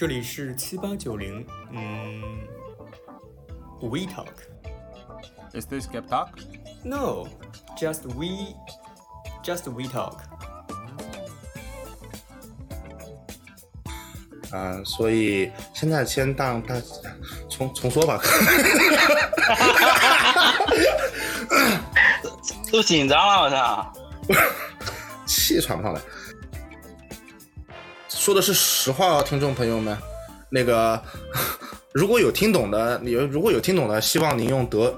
[0.00, 2.22] 这里是七八九零，嗯
[3.82, 4.32] ，We talk。
[5.52, 6.28] Is this Gap Talk?
[6.82, 7.28] No,
[7.78, 8.54] just we,
[9.44, 10.20] just we talk。
[14.50, 16.76] 啊、所以现在先当大
[17.50, 18.22] 重重说吧。
[22.72, 23.92] 都紧张了，我操！
[25.26, 26.00] 气喘不上来。
[28.20, 29.96] 说的是实话哦，听众朋友们，
[30.50, 31.02] 那个
[31.94, 34.94] 如果有听懂的，有如果有听懂的，希望您用德，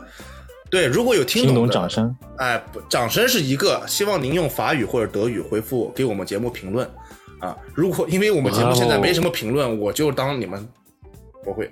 [0.69, 2.17] 对，如果有听听懂的懂掌声。
[2.39, 6.85] 哎，不掌声是一个，希望您用法语或者德语回复给我们节目评论
[7.39, 7.57] 啊。
[7.77, 10.69] 如果因为我们节目现在没什么评论，我就当你们
[11.45, 11.71] 不会。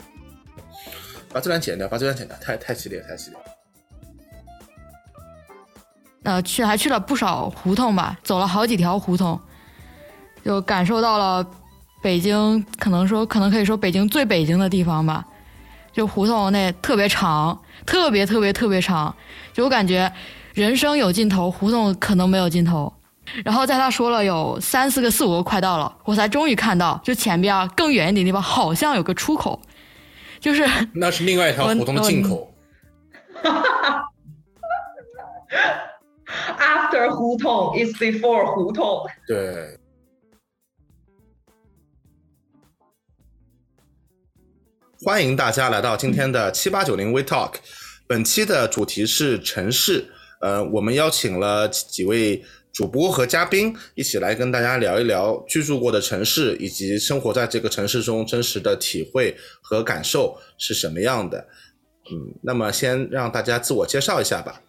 [1.32, 3.38] 把这段剪掉，把这段剪掉，太太激烈，太激烈。
[6.22, 9.40] 呃，去还去了不少胡同吧，走了好几条胡同，
[10.44, 11.46] 就感受到了
[12.02, 15.24] 北京，可能说可能可以说北京最北京的地方吧。
[15.92, 19.14] 就胡同那特别长，特别特别特别长，
[19.52, 20.10] 就我感觉
[20.54, 22.92] 人生有尽头，胡同可能没有尽头。
[23.44, 29.60] 然后在他说了有三四个、四五个快到了，我才终于看到，就前边更远一点地方好像有个出口，
[30.38, 32.52] 就是 那是另外一条胡同的进口。
[36.60, 39.04] After 胡同 is before 胡同。
[39.26, 39.76] 对，
[45.02, 47.54] 欢迎大家来到今天的七八九零 We Talk。
[48.06, 61.48] 本期的主题是城市，呃，我们邀请了几几位主播和嘉宾一起来跟大家聊一聊居住过的城市，以及生活在这个城市中真实的体会和感受是什么样的。
[62.12, 64.60] 嗯，那么先让大家自我介绍一下吧。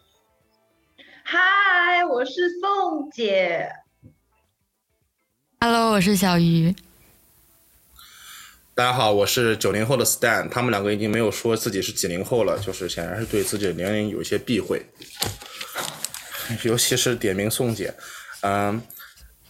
[1.26, 3.68] 嗨，我是宋姐。
[5.60, 6.74] Hello，我是小鱼。
[8.74, 14.82] 大家好，我是九零后的 Stan，他们两个已经没有说自己是几零后了，就是显然是对自己的年龄有一些避讳，
[16.64, 17.94] 尤其是点名宋姐。
[18.44, 18.82] 嗯，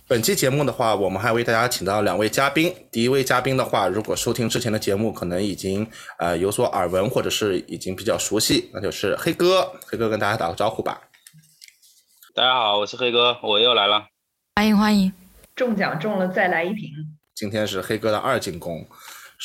[0.07, 2.73] 本期节目的话，我们还为大家请到两位嘉宾。
[2.91, 5.87] 第一位嘉宾的话，如果收听之前的节目，可能已经
[6.17, 9.71] 呃有所耳闻，或者是已经比较熟悉，那就是黑哥。
[9.85, 10.99] 黑哥跟大家打个招呼吧。
[12.33, 14.07] 大家好，我是黑哥，我又来了。
[14.55, 15.13] 欢迎欢迎。
[15.55, 16.89] 中奖中了再来一瓶。
[17.33, 18.91] 今天是黑哥的二进宫，是的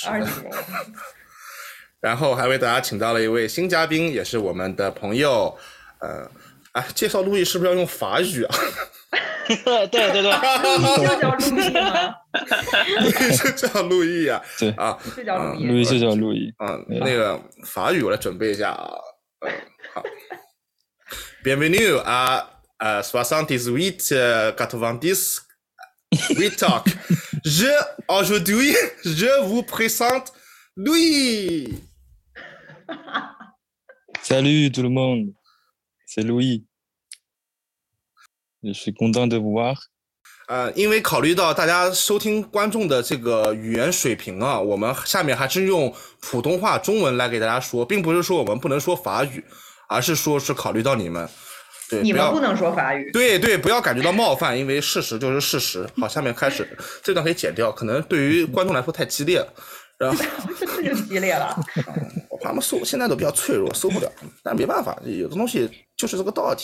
[0.06, 0.52] 二进宫。
[2.00, 5.58] 然后还为大家请到了一位新嘉宾，也是我们的朋友，
[6.00, 6.30] 呃，
[6.72, 8.56] 啊，介绍路易是不是要用法语啊？
[9.48, 9.56] 对
[9.88, 10.30] 对对，路
[11.02, 12.14] 易 就叫路易吗？
[13.00, 15.66] 路易是叫路易啊，对啊，就叫路易。
[15.66, 16.52] 路易就叫路易。
[16.58, 18.90] 嗯，对那个法语我来准备一下啊，
[19.40, 19.52] 嗯，
[19.94, 20.02] 好
[21.42, 22.44] ，Bienvenue à
[22.78, 25.38] à soixante-dix-huit quatre-vingt-dix
[26.37, 26.87] We Talk.
[27.43, 27.67] Je
[28.07, 30.33] aujourd'hui je vous présente
[30.75, 31.81] Louis.
[34.21, 35.33] Salut tout le monde,
[36.05, 36.65] c'est Louis.
[38.63, 39.75] Je suis content de vous voir.
[40.47, 49.41] 呃，因为考虑到大家收听观众的这个语言水平啊，我们下面还是用普通话、中文来给大家说，并不是说我们不能说法语，
[49.87, 51.29] 而是说是考虑到你们，
[51.88, 53.10] 对，你们不能说法语。
[53.12, 55.88] 对对，不要感觉到冒犯，因为事实就是事实。
[55.96, 56.66] 好，下面开始，
[57.02, 59.46] 这段可以剪掉，可能对于观众来说太激烈了。
[59.98, 60.16] 然后
[60.58, 61.56] 这 这就激烈了。
[62.28, 64.12] 我怕他们搜，现在都比较脆弱，受不了。
[64.42, 66.58] 但没办法，有的东西就是这个道理。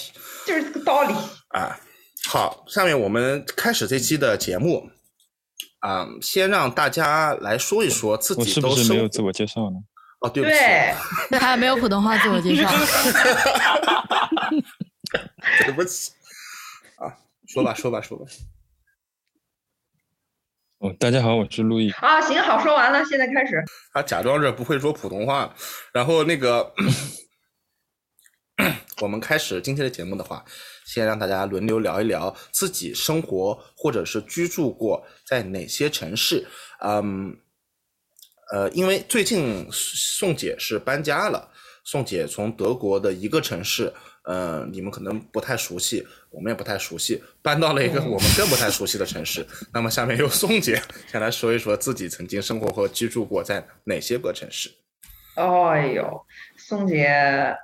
[0.47, 1.15] 就是这个道理。
[1.49, 1.79] 啊，
[2.29, 4.91] 好，下面我们开始这期的节目。
[5.81, 9.79] 啊、先让大家来说一说自我是不己都生是没有自我介绍呢？
[10.21, 10.95] 哦，对不起，对，
[11.31, 12.71] 这 还没有普通话自我介绍。
[15.59, 16.13] 对不起。
[16.97, 18.27] 啊，说吧，说吧，说吧。
[20.79, 21.91] 哦，大家好，我是陆毅。
[21.93, 23.63] 啊，行，好，说完了，现在开始。
[23.93, 25.55] 他假装着不会说普通话，
[25.93, 26.75] 然后那个，
[29.01, 30.45] 我们开始今天的节目的话，
[30.85, 36.49] 先让大家轮流聊一聊自己生活或者是居住过在哪些城市。
[36.81, 37.39] 嗯，
[38.53, 41.53] 呃，因为最近宋姐是搬家了，
[41.85, 49.45] 宋姐从德国的一个城市，呃，你们可能不太熟悉，我们也不太熟悉，搬到了一个我们更不太熟悉的城市。
[49.73, 54.71] 那么下面由宋姐先来说一说自己曾经生活和居住过在哪些个城市。
[55.35, 56.25] 哎呦，
[56.57, 57.57] 宋姐，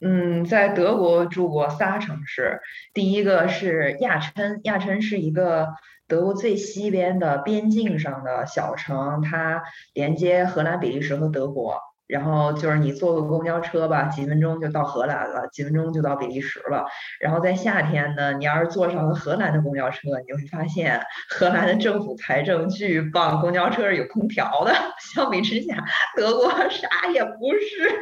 [0.00, 2.60] 嗯，在德国住过仨城市，
[2.92, 5.68] 第一个是亚琛，亚琛是一个
[6.08, 11.78] 德国最西边的边境上的小城，它连接荷兰、比利时和德国。
[12.10, 16.84] 然后就是你坐个公交车吧，几分钟就到荷兰了，几分钟就到比利时了。
[17.20, 24.74] 然后在夏天呢，你要是坐上了荷兰的公交车，你会发现荷兰的政府财政巨棒，公交车是有空调的。
[25.14, 25.76] 相比之下，
[26.16, 27.98] 德国啥也不是。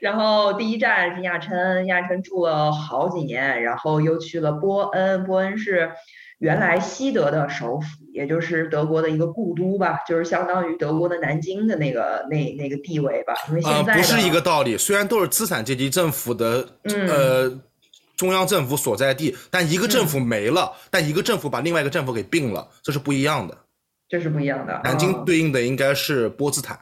[0.00, 5.92] 然后第一站是亚琛，亚琛住了好几年，然后又去了波恩，波恩是
[6.38, 13.34] 原来西德的首府，也就是德国的一个故都吧，就是相当于德国的南京的那个那那个地位吧。
[13.48, 14.76] 因为啊、现在、不是一个道理。
[14.76, 17.60] 虽然都是资产阶级政府的、嗯呃
[18.16, 23.56] 中央政府所在地，但一个政府没了，但一个政府把另外一个政府给并了，这是不一样的。
[24.08, 24.80] 这是不一样的。
[24.82, 26.76] 南京哦对应的应该是波茨坦，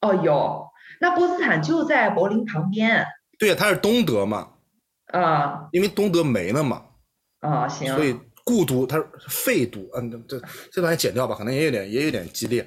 [0.00, 0.64] 哦有，
[1.00, 3.04] 那波茨坦就在柏林旁边
[3.36, 4.50] 对呀，它是东德嘛，
[5.10, 6.82] 啊因为东德没了嘛，
[7.40, 7.92] 啊行。
[7.96, 12.66] 所以故都它是废都，嗯，这这段也剪掉吧，可能也有点也有点激烈。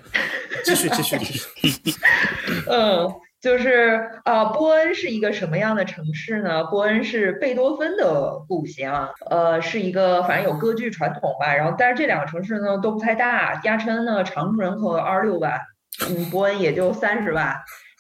[0.65, 1.45] 继续继续继续，
[2.67, 3.07] 嗯，
[3.39, 6.63] 就是呃，波恩是一个什么样的城市呢？
[6.65, 11.53] 波恩是贝多芬的故乡，呃，是一个反正有歌剧传统吧。
[11.53, 15.61] 然后，但是这两个城市呢都不太大，亚琛呢常住人口二十六万，
[16.09, 17.55] 嗯，波恩也就三十万。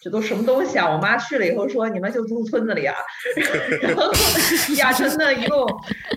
[0.07, 0.89] 这都什么东西啊！
[0.89, 2.95] 我妈去了以后说：“你们就住村子里啊。
[3.83, 4.09] ”然后
[4.77, 5.67] 亚琛呢，一共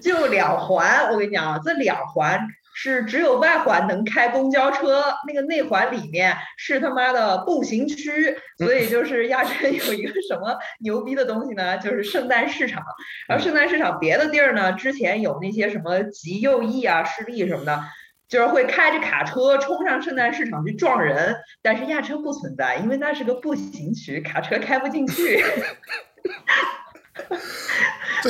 [0.00, 1.10] 就两环。
[1.10, 2.40] 我跟你讲啊，这两环
[2.72, 8.38] 是只有外环能开公交车，那个内环里面是他妈的步行区。
[8.58, 11.76] 所以就是亚琛有一个什么牛逼的东西呢？
[11.78, 12.84] 就是圣诞市场。
[13.26, 17.82] 然后圣诞市场别的地儿呢，之前有那些什么极右翼啊、势力什么的。
[18.30, 25.44] 就是会开着卡车冲上圣诞市场去撞人，但是亚车不存在，因为那是个步行区，卡车开不进去。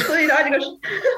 [0.06, 0.58] 所以它这个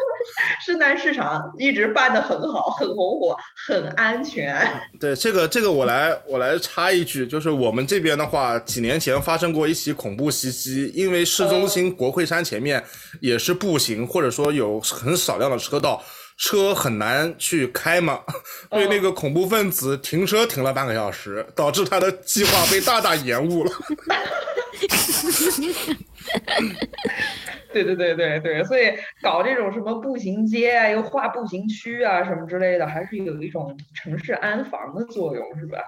[0.66, 3.36] 圣诞市场一直办得很好，很红火，
[3.66, 4.66] 很安全。
[4.98, 12.82] 对这个这个我来我来插一句，就是我们这边的话，几年前发生过一起恐怖袭击，因为市中心国会山前面
[13.20, 16.02] 也是步行，或者说有很少量的车道。
[16.44, 18.20] 车很难去开嘛，
[18.68, 23.70] 被那个恐怖分子停车停了半个小时，导致他的计划被大大延误了。
[27.72, 28.92] 对对对对对，所以
[29.22, 35.78] 搞这种什么步行街啊，又划步行区啊什么之类的，还是有一种城市安防的作用，是吧？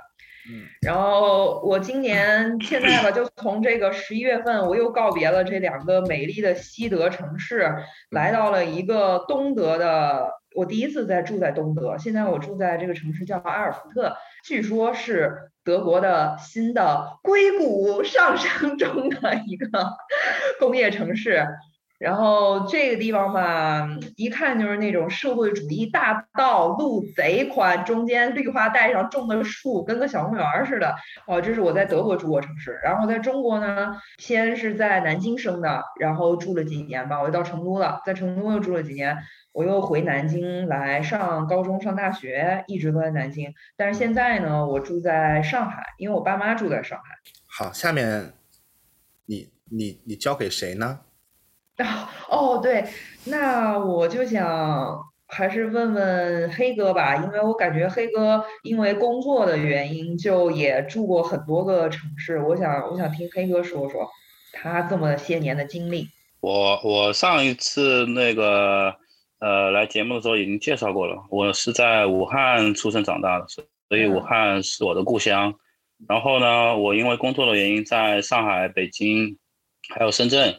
[0.82, 7.74] 然后我今年现在吧，就从这个十一月份，我又告别了这两个美丽的西德城市，
[8.10, 10.28] 来到了一个东德的。
[10.56, 19.66] 我第一次在住在东德，现在我住在这个城市叫阿尔福特，据说是德国的新的硅谷上升中的一个
[20.60, 21.44] 工业城市。
[22.04, 30.94] 然后这个地方吧，一看就是那种社会主义大道，路贼宽，中间绿化带上种的树跟个小公园似的。
[31.26, 32.78] 哦，这是我在德国住过城市。
[32.84, 39.16] 然后在中国呢，先是在南京生的，然后住了几年吧，我就到成都了，在成都又住了几年，
[39.52, 43.54] 我又回南京来上高中、上大学，一直都在南京。
[43.78, 47.04] 但是现在呢，我住在上海，因为我爸妈住在上海。
[47.46, 48.34] 好，下面
[49.24, 51.00] 你你你交给谁呢？
[51.78, 52.84] 啊， 哦，对，
[53.24, 62.38] 那我就想还是问问黑哥吧，因为我感觉黑哥因为工作的原因，就也住过很多个城市。
[62.38, 64.08] 我想，我想听黑哥说说
[64.52, 66.08] 他这么些年的经历。
[66.40, 68.94] 我我上一次那个
[69.40, 73.64] 呃来节目的时候已经介绍过了，我是在武汉出生长大的，所
[73.98, 75.52] 以武汉是我的故乡。
[76.08, 79.38] 然后呢，我因为工作的原因，在上海、北京
[79.92, 80.54] 还有深圳。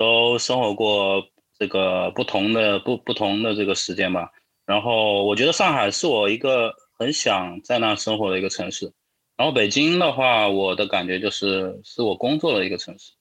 [0.00, 1.22] 都生活过
[1.58, 4.30] 这个不同的不不同的这个时间吧，
[4.64, 8.90] 然后我觉得上海是我一个很想在那生活的一个城市，
[9.36, 13.12] 然后北京的话，我的感觉就是是我工作的一个城市，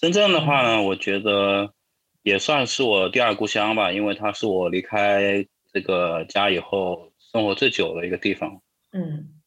[0.00, 1.74] 深圳的话呢，我觉得
[2.22, 8.62] 也算是我第二故乡吧，因为它是我离开这个家以后生活最久的一个地方。
[8.92, 9.42] 嗯，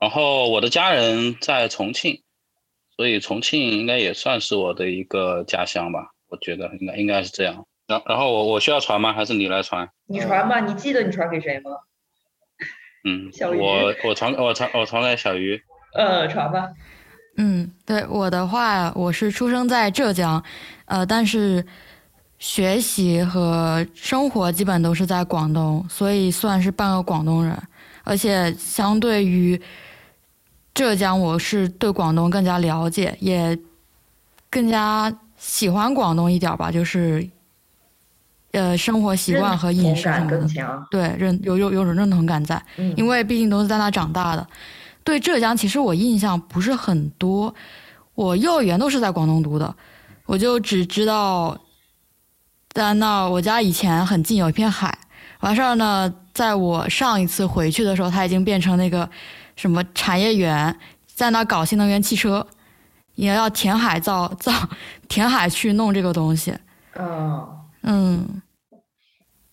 [0.00, 2.22] 然后我的家人在重庆。
[2.96, 7.66] 所以重庆应该也算是我的一个家乡吧，我觉得应该应该是这样。
[7.86, 9.12] 然然后我我需要传吗？
[9.12, 9.88] 还是你来传？
[10.06, 11.70] 你传吧，你记得你传给谁吗？
[13.04, 15.60] 嗯， 小鱼我我传我传我传给小鱼。
[15.94, 16.70] 呃，传吧。
[17.36, 20.42] 嗯，对我的话，我是出生在浙江，
[20.84, 21.64] 呃，但是
[22.38, 27.56] 学习和生活基本都是在广东，所以算是半个广东人。
[28.04, 29.60] 而且相对于
[30.74, 33.58] 浙江，我是对广东更加了解，也
[34.48, 37.28] 更加喜欢广东一点吧，就是
[38.52, 44.46] 呃生活习惯和饮食什么的，对认有有有种认同感在，嗯，因为毕竟都是在那长大的。
[45.04, 47.54] 对浙江其实我印象不是很多，
[48.14, 49.74] 我幼儿园都是在广东读的，
[50.26, 51.58] 我就只知道
[52.70, 54.96] 在那我家以前很近有一片海，
[55.40, 59.08] 完事儿呢，在我上一次回去的时候，它已经变成那个
[59.56, 62.46] 什么产业园，在那搞新能源汽车，
[63.14, 64.52] 也要填海造造
[65.08, 66.54] 填海去弄这个东西。
[66.98, 67.48] 嗯
[67.82, 68.42] 嗯，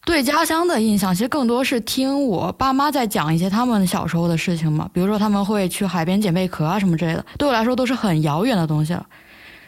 [0.06, 9.06] 对家乡的印象其实更多是听我爸妈在讲一些他们小时候的事情嘛，比如说他们会去海边捡贝壳啊什么之类的，对我来说都是很遥远的东西了。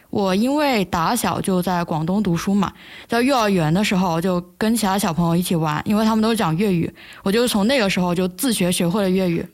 [0.10, 2.74] 我因为打小就在广东读书嘛，
[3.08, 9.48] 在幼儿园的时候就跟其他小朋友一起玩，因为他们都是讲粤语，我就从那个时候就自学学会了粤语。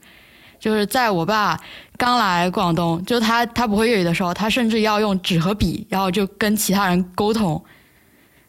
[0.60, 1.60] 就是在我爸
[1.98, 7.64] 刚来广东，就他他不会粤语的时候，他甚至要用纸和笔，然后就跟其他人沟通，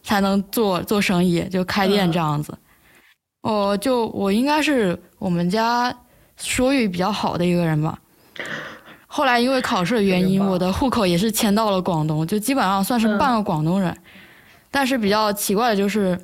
[0.03, 2.57] 才能做做生意，就开店这样子。
[3.41, 5.95] 我就我应该是我们家
[6.37, 7.97] 说粤语比较好的一个人吧。
[9.07, 13.95] 后来因为考试的原因，我的户口也是迁到了广东，就基本上算是半个广东人。
[14.69, 16.19] 但是比较奇怪的就是，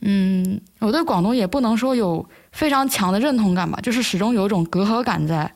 [0.00, 5.52] 嗯，我对广东也不能说有非常强的认同感吧，就是始终有一种隔阂感在。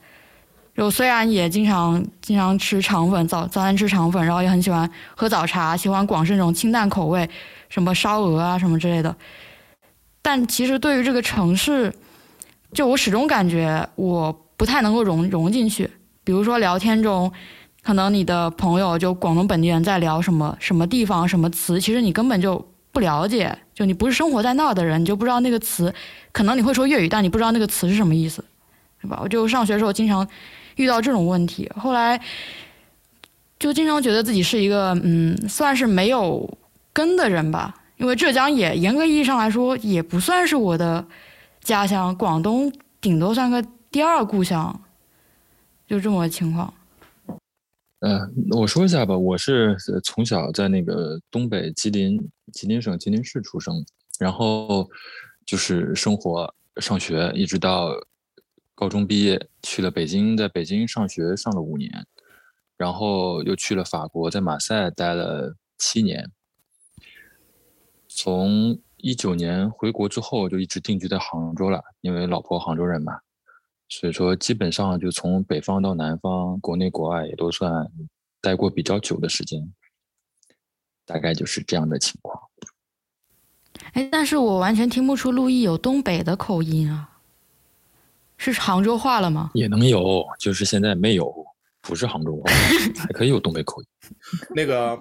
[0.76, 7.28] 就虽然也经常经常吃肠粉，早早餐吃肠粉，然后也很喜欢喝早茶，喜欢广式那种清淡口味，
[7.70, 9.14] 什么烧鹅啊什么之类的。
[10.22, 11.92] 但其实对于这个城市，
[12.72, 15.90] 就我始终感觉我不太能够融融进去。
[16.22, 17.32] 比如说聊天中，
[17.82, 25.94] 可能你的朋友就广东本地人在聊什么什么地方什么词，其实你根本就不了解，就你不是生活在那儿的人，你就不知道那个词。
[26.32, 28.44] 可能你会说粤语，但你不知道那个词是什么意思，
[29.00, 29.20] 是吧？
[29.22, 30.26] 我就上学的时候经常
[30.76, 32.20] 遇到这种问题，后来
[33.58, 36.58] 就经常觉得自己是一个嗯，算是没有
[36.92, 37.74] 根的人吧。
[37.96, 41.06] 因为浙江也严格意义上来说也不算是我的
[41.62, 44.80] 家乡，广东顶多算个第二故乡。
[45.86, 46.72] 就这么个情况。
[48.00, 52.18] 嗯，我说一下吧，我是从小在那个东北吉林
[52.50, 53.84] 吉林省吉林市出生，
[54.18, 54.88] 然后
[55.44, 57.90] 就是生活上学，一直到
[58.74, 62.06] 高中毕业去了北京，在北京上学上了五年，
[62.78, 66.30] 然后又去了法国，在马赛待了七年。
[68.08, 73.20] 从一九年回国之后，就一直定居在杭州了，因为老婆杭州人嘛。
[73.90, 77.90] 所以说，基本上就从北方到南方，国内国外也都算
[78.40, 79.60] 待过比较久的时间，
[81.04, 82.40] 大概就是这样的情况。
[83.94, 87.18] 哎，但是我完全听不出陆毅有东北的口音啊，
[88.36, 89.50] 是杭州话了吗？
[89.54, 91.44] 也能有，就是现在没有，
[91.80, 92.52] 不是杭州话，
[93.02, 93.88] 还可以有东北口音。
[94.54, 95.00] 那个，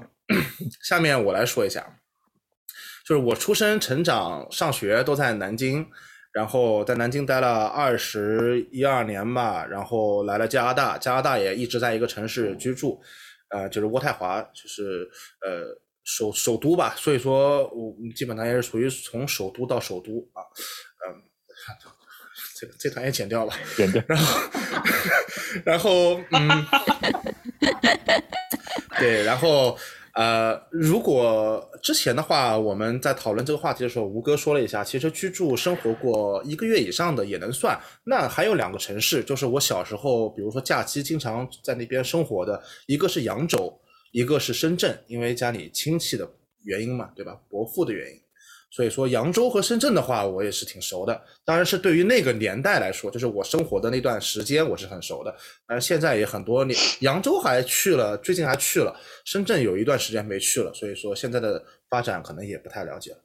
[0.82, 1.86] 下面我来说一下，
[3.06, 5.88] 就是我出生、成长、上学都在南京。
[6.32, 13.02] 然后在南京待了二十一二年吧，然后来了加拿大，加拿大也一直在一个城市居住，
[13.50, 15.10] 呃，就是渥太华，就是
[15.42, 15.66] 呃
[16.04, 20.44] 首首都吧，所以说我基本上也是属于从首都到首都啊，
[21.08, 21.18] 嗯，
[22.60, 24.40] 这个这段也剪掉了，剪掉，然后
[25.66, 26.66] 然后嗯，
[29.00, 29.78] 对，然后。
[30.20, 37.80] 呃，如果之前的话，我们在讨论这个话题的时候，吴哥说了一下，其实居住生活过一个月以上的也能算。
[38.04, 43.74] 那还有两个城市，就是我小时候，比如说假期经常在那边生活的，一个是扬州，
[44.12, 46.30] 一个是深圳，因为家里亲戚的
[46.66, 47.40] 原因嘛，对吧？
[47.48, 48.20] 伯父的原因。
[48.72, 51.20] 所以说扬州和深圳的话，我也是挺熟的。
[51.44, 55.36] 当然是对于那个年代来说，就是我生活的那段时间，我是很熟的。
[55.68, 58.96] 但是现在也很多年，扬州还去了，最近还去了。
[59.26, 63.16] 深圳有一段时间没去了，所以说现在的发展可能也不太了解。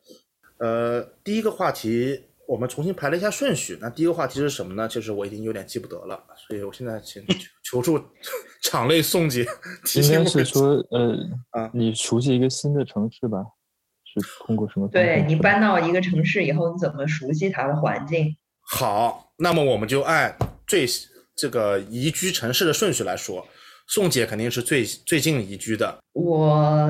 [0.58, 3.76] 呃，第一个话题我们重新排了一下顺序。
[3.80, 4.88] 那第一个话题是什么呢？
[4.88, 7.22] 其实我已经有点记不得了，所以我现在请
[7.62, 8.02] 求 助
[8.62, 9.46] 场内宋姐。
[9.96, 11.16] 应该是说，呃，
[11.50, 13.44] 啊，你熟悉一个新的城市吧？
[14.22, 14.88] 是通过什么？
[14.88, 18.36] 对你搬到一个城市以后，你怎么熟悉它的环境？
[18.60, 20.86] 好，那么我们就按最
[21.36, 23.46] 这个宜居城市的顺序来说。
[23.86, 25.98] 宋姐肯定是最最近宜居的。
[26.12, 26.88] 我。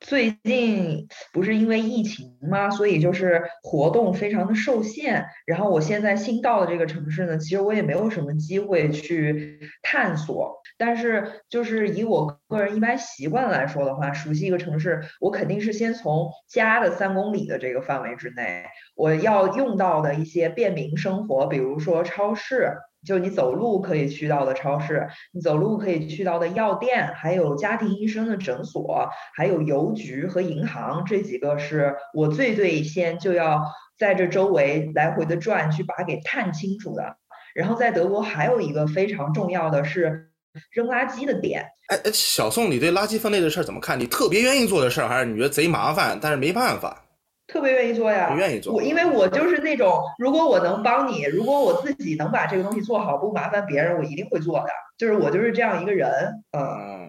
[0.00, 2.70] 最近不是因为疫情吗？
[2.70, 5.26] 所以就是活动非常的受限。
[5.46, 10.60] 然后我现在新到的这个城市呢，其实我也没有什么机会去探索。
[10.78, 18.64] 但是就是以我个人一般习惯来说的话，熟悉一个城市，我肯定是先从家的三公里的这个范围之内，
[18.96, 22.72] 我要用到的一些便民生活，比如说超市。
[23.06, 33.64] 就你走路可以去到的超市，你走路可以去到的药店，还有家庭医生的诊所，还有邮局和银行，这几个是我最最先就要
[33.98, 37.16] 在这周围来回的转，去把它给探清楚的。
[37.54, 40.30] 然后在德国还有一个非常重要的是
[40.70, 41.64] 扔垃圾的点。
[41.88, 43.98] 哎哎，小宋，你对垃圾分类的事儿怎么看？
[43.98, 47.02] 你特别愿意做的事儿，还是你觉得贼麻烦，但是没办法？
[47.50, 48.72] 特别愿意做呀，愿意做。
[48.72, 54.66] 我因为我就是那种，如果我能帮你，如果我自己能把这个东西做好，不麻烦别人，我一定会做的。
[54.96, 56.10] 就是我就是这样一个人。
[56.52, 57.08] 嗯，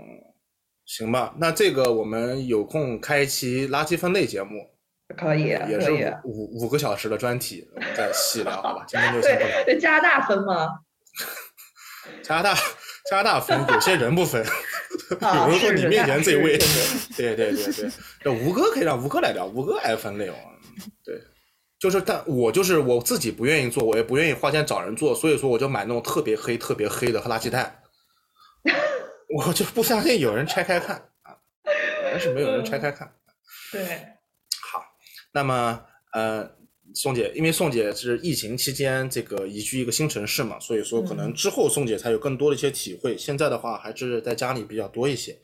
[0.85, 4.69] 行吧，那这个我们有空开一期垃圾分类节目，
[5.15, 5.91] 可以，也是
[6.23, 8.83] 五五个小时的专题，再细聊好吧？
[8.87, 9.63] 今天就 先不聊。
[9.65, 10.69] 对，加拿大分吗？
[12.23, 12.55] 加拿大，
[13.09, 14.43] 加拿大分，有些人不分。
[15.19, 16.57] 有人说你面前这位，
[17.17, 17.91] 对对对对，
[18.23, 20.35] 这吴哥可以让吴哥来聊，吴哥爱分类哦。
[21.03, 21.21] 对，
[21.79, 27.81] 就是但我就是我自己不愿意做，我也不愿意花钱找人做，所以说我就买那种特别黑、特别黑的垃圾袋。
[29.35, 31.35] 我就不相信有人拆开看啊，
[32.11, 33.13] 还是没有人拆开看。
[33.71, 33.83] 对，
[34.71, 34.83] 好，
[35.33, 36.60] 那么呃。
[36.93, 43.17] 宋姐，因为宋姐是疫情期间这个移居一个新城市嘛，所以说可能之后宋姐才有更多的一些体会。
[43.17, 45.37] 现在的话还是在家里比较多一些。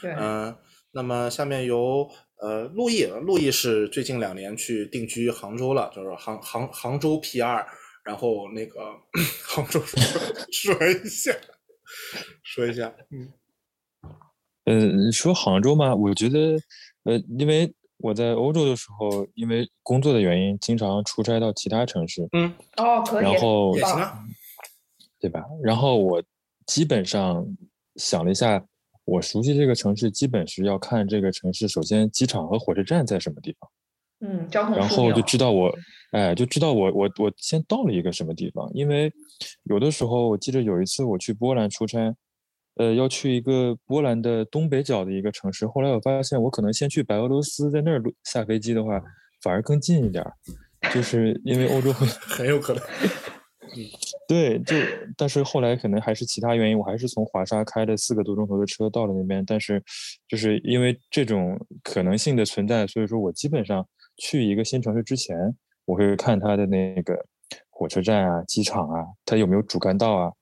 [0.00, 0.56] 对，嗯，
[0.92, 2.08] 那么下面由
[2.40, 7.66] 呃陆毅，陆毅是最近两年去定居杭州了，就是杭杭杭州 P R，
[8.04, 8.80] 然后那个
[9.42, 9.80] 杭州
[10.52, 11.32] 说一下，
[12.42, 13.32] 说一下，嗯，
[14.64, 16.58] 嗯，说杭州嘛，我觉得
[17.04, 17.74] 呃，因为。
[18.04, 22.28] 我在欧洲的时候，因为工作的原因，经常出差到其他城市。
[22.32, 24.22] 嗯，哦，可以，然后也行啊，
[25.18, 25.42] 对吧？
[25.62, 26.22] 然后我
[26.66, 27.46] 基本上
[27.96, 28.62] 想了一下，
[29.06, 33.70] 我熟悉这个城市，基本是要看这个城市，首先机场和火车站在什么地方。
[34.20, 34.76] 嗯，交通。
[34.76, 35.74] 然后就知道我，
[36.10, 38.70] 哎，就知道我我我先到了一个什么地方。
[38.74, 39.10] 因为
[39.62, 42.14] 有的时候，我记得有一次我去波兰出差。
[42.76, 45.66] 呃，要去一个波兰的东北角的一个城市。
[45.66, 49.00] 后来我发现，我可能先去白俄罗斯，在那儿下飞机的话，
[49.42, 50.32] 反而更近一点儿。
[50.92, 52.82] 就是因为欧洲很 很有可能。
[54.26, 54.76] 对，就
[55.16, 59.44] 但是后来可能还是其他原因，我还是从华沙开了四个多钟头的车到了那边。
[59.46, 59.82] 但是
[60.28, 65.36] 就是因为这种可能性的存在，所以说我基本上去一个新城市之前，
[65.84, 67.24] 我会看它的那个
[67.70, 70.32] 火车站啊、机场啊，它有没有主干道啊，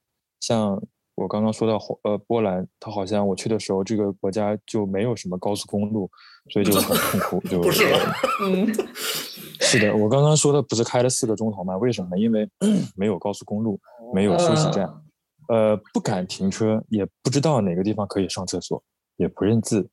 [0.41, 0.83] 像。
[1.23, 6.11] 我刚刚说到呃波兰，它好像我去的时候，这个国家就没有什么高速公路，
[6.51, 7.41] 所以就很痛苦。
[7.49, 7.85] 就不是，
[8.45, 8.67] 嗯，
[9.61, 11.77] 是的，我刚刚说的不是开了四个钟头吗？
[11.77, 12.19] 为什么呢？
[12.19, 12.49] 因为
[12.97, 13.81] 没有高速公路，
[14.13, 14.93] 没有休息站，
[15.49, 18.83] 呃，不敢停车，也不知道哪个地方可以上厕所，
[19.17, 19.89] 也不认字。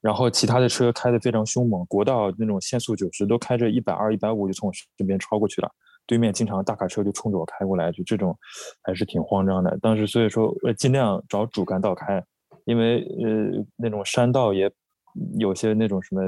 [0.00, 5.70] 然后其他的车开的非常凶猛，国道那种限速九十，都开着一百二、一百五就从我身边超过去了。
[6.06, 8.36] 对面经常大卡车就冲着我开过来，就这种
[8.82, 9.78] 还是挺慌张的。
[9.80, 12.22] 当时所以说，呃，尽量找主干道开，
[12.66, 14.70] 因为呃那种山道也
[15.38, 16.20] 有些那种什么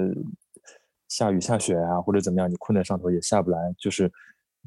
[1.09, 3.59] 下雨下雪啊或者怎么样，你困在上头也下不来。
[3.79, 4.11] 就是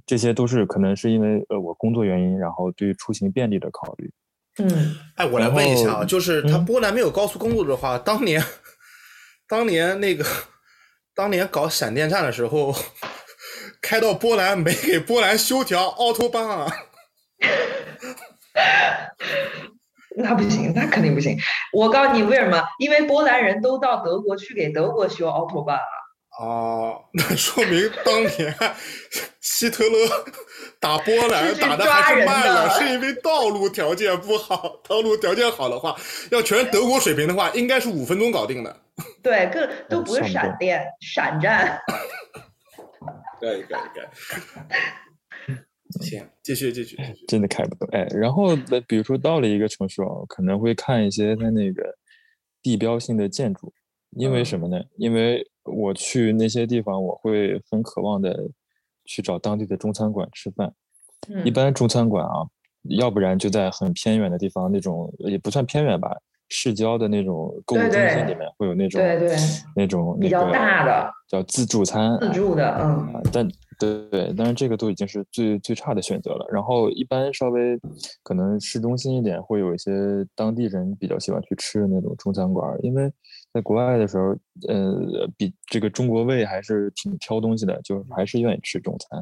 [0.06, 4.12] 这些都是可能是因为呃我工作原因，然后对于出行便利的考虑。
[4.60, 8.44] 嗯，哎，我来问一下啊，就是他波兰没有高速公路的话，当年
[9.48, 10.24] 当年那个
[11.16, 12.72] 当年搞闪电战的时候。
[13.82, 16.72] 开到波兰没给波兰修条奥托邦啊？
[20.18, 21.38] 那不行，那肯定不行。
[21.72, 22.62] 我告诉你为什么？
[22.80, 25.84] 因为波兰人都到德国去给德国修奥托邦了。
[26.40, 28.54] 哦， 那说明当年
[29.42, 29.98] 希特勒
[30.80, 34.82] 打波兰打的还是慢了，是因为道路条件不好。
[34.88, 35.96] 道路条件好的话，
[36.32, 38.76] 要全德国水平的话，应该是五分钟搞定的。
[39.24, 41.80] 对，更都不是闪电，闪战。
[43.40, 44.02] 可以可以可
[45.54, 46.98] 以，行，继续继续，
[47.28, 48.04] 真的开不动哎。
[48.12, 51.96] 然后那比如说到了一个城市哦，可能会看一些它那个
[52.62, 53.74] 地标性的建筑，
[54.12, 54.80] 因为什么呢？
[54.98, 58.50] 因为我去那些地方，我会很渴望的
[59.06, 60.74] 去找当地的中餐馆吃饭。
[61.44, 62.48] 一般中餐馆啊，
[62.84, 66.16] 要不然就在很偏远的地方，那种也不算偏远吧。
[66.50, 69.38] 市郊的那种购物中心里面会有那种对对
[69.76, 73.48] 那种比较大的叫自助餐自助的嗯，但
[73.80, 76.46] 对对，但是这个都已经是最最差的选择了。
[76.52, 77.80] 然后一般稍微
[78.24, 79.92] 可能市中心一点会有一些
[80.36, 83.10] 当地人比较喜欢去吃的那种中餐馆，因为
[83.54, 84.36] 在国外的时候，
[84.68, 89.22] 呃，比这个中国胃还是挺挑东西的，就还是愿意吃中餐。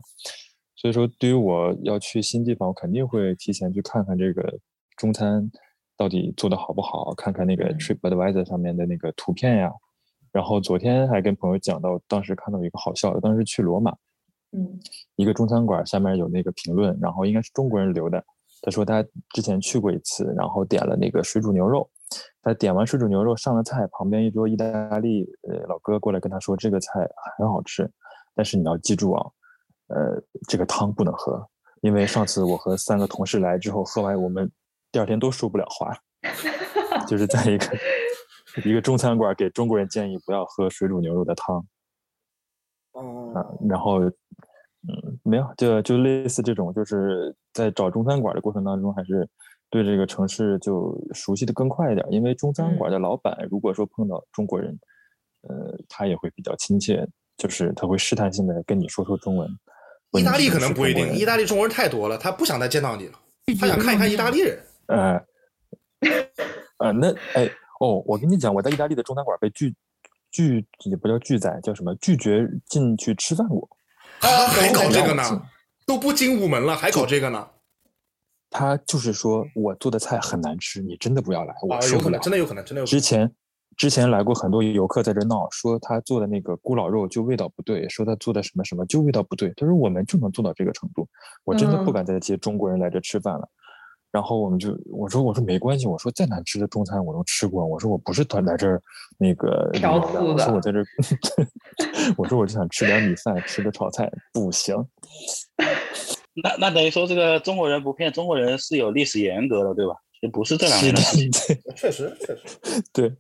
[0.76, 4.58] 所以说，对于我要去新地方，我肯定会提前去看看这个
[4.96, 5.52] 中餐。
[5.98, 7.14] 到底做的好不好？
[7.16, 9.72] 看看那个 TripAdvisor 上面的那个图片呀。
[10.32, 13.92] 然后昨天还跟朋友讲到，当时看到一个好笑的，当时去罗马，
[14.52, 14.80] 嗯，
[15.16, 18.24] 一个中餐馆下面有那个评论，然后应该是中国人留的。
[18.62, 21.90] 他说他之前去过一次，然后点了那个水煮牛肉。
[22.42, 27.08] 他点完水煮牛肉上了菜，旁边一桌意大利呃老哥过来跟他说这个菜
[27.38, 27.90] 很好吃，
[28.36, 29.26] 但是你要记住啊，
[29.88, 31.46] 呃，这个汤不能喝。
[31.82, 34.50] 因为上次我和三个同事来之后，喝完我们
[34.92, 35.96] 第二天都说不了话，
[37.08, 37.78] 就是在一个
[38.66, 41.66] 一个中餐馆给中国人建议不要喝水煮牛肉的汤。
[42.94, 49.28] 哦啊，然后，嗯，没有，就就类似这种，就是在找中餐馆的过程当中，还是
[49.70, 52.04] 对这个城市就熟悉的更快一点。
[52.10, 54.76] 因为中餐馆的老板如果说碰到中国人，
[55.42, 59.48] 呃，他也会比较亲切，就是他会试探性的跟你说说中文。
[60.14, 63.20] 意大利可能不一定，意大利中国人太多了，他不想再见到你了，
[63.60, 64.58] 他想看一看意大利人。
[64.88, 65.22] 呃，
[66.78, 69.76] 呃，那哎哦，我跟你讲，我在意大利的中餐馆被拒
[70.32, 73.70] 拒也不叫拒载，叫什么拒绝进去吃饭过。
[74.22, 75.24] 啊，还搞这个呢？
[75.86, 77.48] 都不进午门了，还搞这个呢？
[78.50, 82.18] 他就是说我做的菜很难吃，你真的不要来，我受不了。
[82.20, 82.86] 真的有可能，真的有可能。
[82.86, 83.32] 之前
[83.76, 89.54] 之前来过很多游客在这闹，说他做的那个咕老肉就味道不对，说他做的什么什么就味道不对。
[89.56, 91.08] 他说我们就能做到这个程度，
[91.44, 93.48] 我真的不敢再接中国人来这吃饭了。
[94.18, 98.82] 然后我们就我说我说没关系，我说再难吃的中餐我都吃过，我说我不是他来这儿
[99.20, 100.86] 那个挑刺的，我说我在这儿，
[102.18, 104.76] 我说我就想吃点米饭，吃个炒菜，不行。
[106.44, 109.94] 那那等于说这个中国人不骗中国人是有历史严格的，对吧？
[110.22, 111.56] 也不是这两年 的事情。
[111.76, 113.14] 确实确实，对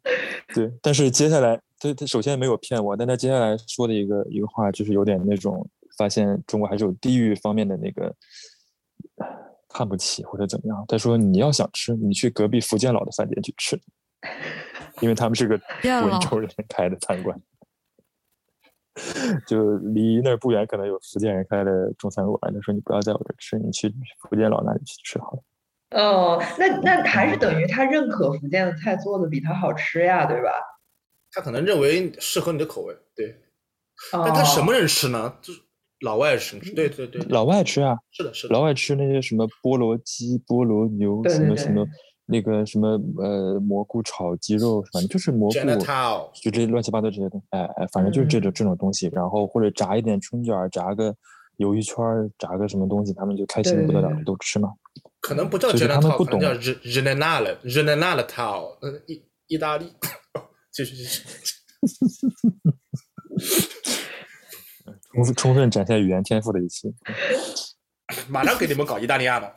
[0.56, 0.72] 对。
[0.82, 5.64] 但是接下来，他他首先没有骗我，但他接下来说的一个一个话，就是有点那种
[5.96, 8.12] 发现中国还是有地域方面的那个
[9.70, 10.86] 看不起或者怎么样。
[10.88, 13.80] 他说你要想吃，你去隔壁福建佬的饭店去吃，
[15.02, 17.40] 因为他们是个 温州人开的餐馆。
[19.46, 22.52] 就离那儿不远，可能有福建人开的中餐馆。
[22.52, 23.94] 他说：“你不要在我这吃，你去
[24.28, 25.44] 福建佬那里去吃好了。”
[25.96, 30.50] 哦，那那还是等于他认可福建的菜做的比他好吃呀，对吧？
[31.32, 33.40] 他可能认为适合你的口味，对。
[34.12, 35.38] 但他什么人吃呢？
[35.44, 35.62] 就是
[36.02, 41.86] 老外吃，对对对，老外吃啊，是的，是的，老外吃那些什么菠萝鸡、菠萝牛，什么什么。
[42.30, 45.54] 那个什么呃蘑菇炒鸡肉，反正就是蘑菇，
[46.42, 51.16] 就这些乱七八糟这些东西，哎哎，反正就是这种这种东西，然后或者炸一点春卷，炸个
[51.60, 51.96] 鱿鱼圈，
[52.38, 54.68] 炸个什么东西，他们就开心的不得了，都吃嘛。
[55.22, 55.58] 可能不。
[55.58, 59.86] 叫 g e n a t a 可能叫 Renanale，Renanale Tao，呃，意意大利，
[60.74, 61.24] 继续继续。
[65.14, 66.94] 充充分展现语言天赋的一期。
[68.30, 69.54] 马上给你们搞意大利亚的。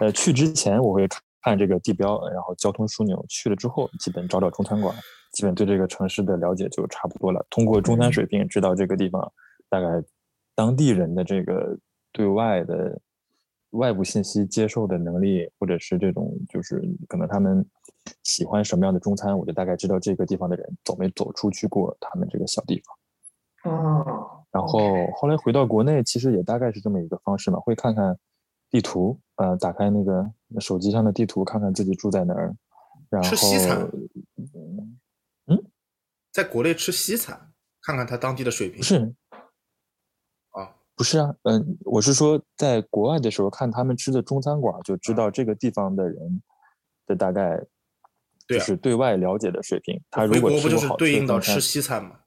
[0.00, 1.08] 呃，去之前我会
[1.42, 3.24] 看这个地标，然后交通枢纽。
[3.28, 4.94] 去了之后，基本找找中餐馆，
[5.32, 7.44] 基本对这个城市的了解就差不多了。
[7.48, 9.32] 通过中餐水平，知道这个地方
[9.68, 9.86] 大概
[10.54, 11.76] 当地人的这个
[12.12, 13.00] 对外的
[13.70, 17.64] 外部信息接受的能力，或者是这种就是可能他们
[18.22, 22.96] 喜欢什么样的中餐，我就大概知道这个地方的人走没走出去过他们这个小地方。
[23.66, 24.44] 哦。
[24.50, 24.78] 然后
[25.16, 28.18] 后来回到国内，其实也大概是这么一个方式嘛，会看看。
[28.68, 32.52] 地图，呃，打开那个手机上的地图，看看自己住在哪儿，
[33.08, 33.88] 然后吃西餐，
[35.46, 35.64] 嗯，
[36.32, 38.78] 在国内吃西餐，看看他当地的水平。
[38.78, 39.14] 不是，
[40.50, 46.42] 啊，不是啊，嗯，我是说，在国外的时候看他们吃的中餐馆，就知道这个地方的人
[47.06, 47.64] 的大概，
[48.48, 50.02] 就是对外了解的水平。
[50.10, 52.18] 他如果不就是对应到吃西餐吗？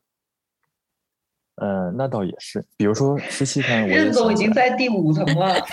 [1.62, 2.66] 嗯，那倒也是。
[2.78, 5.56] 比如说吃西餐，任总已经在第五层了。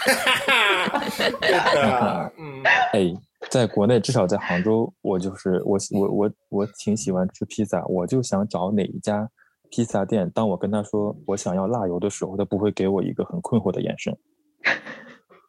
[2.39, 3.15] 嗯， 哎，
[3.51, 9.29] 在国内，至少在杭州，我就是我我我我挺喜欢吃披萨，我就想找哪一家
[9.71, 10.31] 披萨店。
[10.31, 14.17] 当我跟他说我想要辣油的时候，他不会给我一个很困惑的眼神。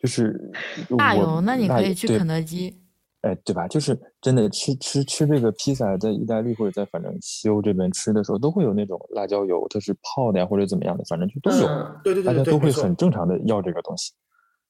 [0.01, 0.51] 就是
[0.97, 2.79] 辣油，那你可以去肯德基。
[3.27, 3.67] 哎，对吧？
[3.67, 11.67] 就是真的吃吃吃这个披萨，在意大利或者在反正西欧这边吃的时候，都会有那种辣椒油，它是泡的呀，或者怎么样的，反正就都有。
[12.03, 14.13] 对对对，大家都会很正常的要这个东西。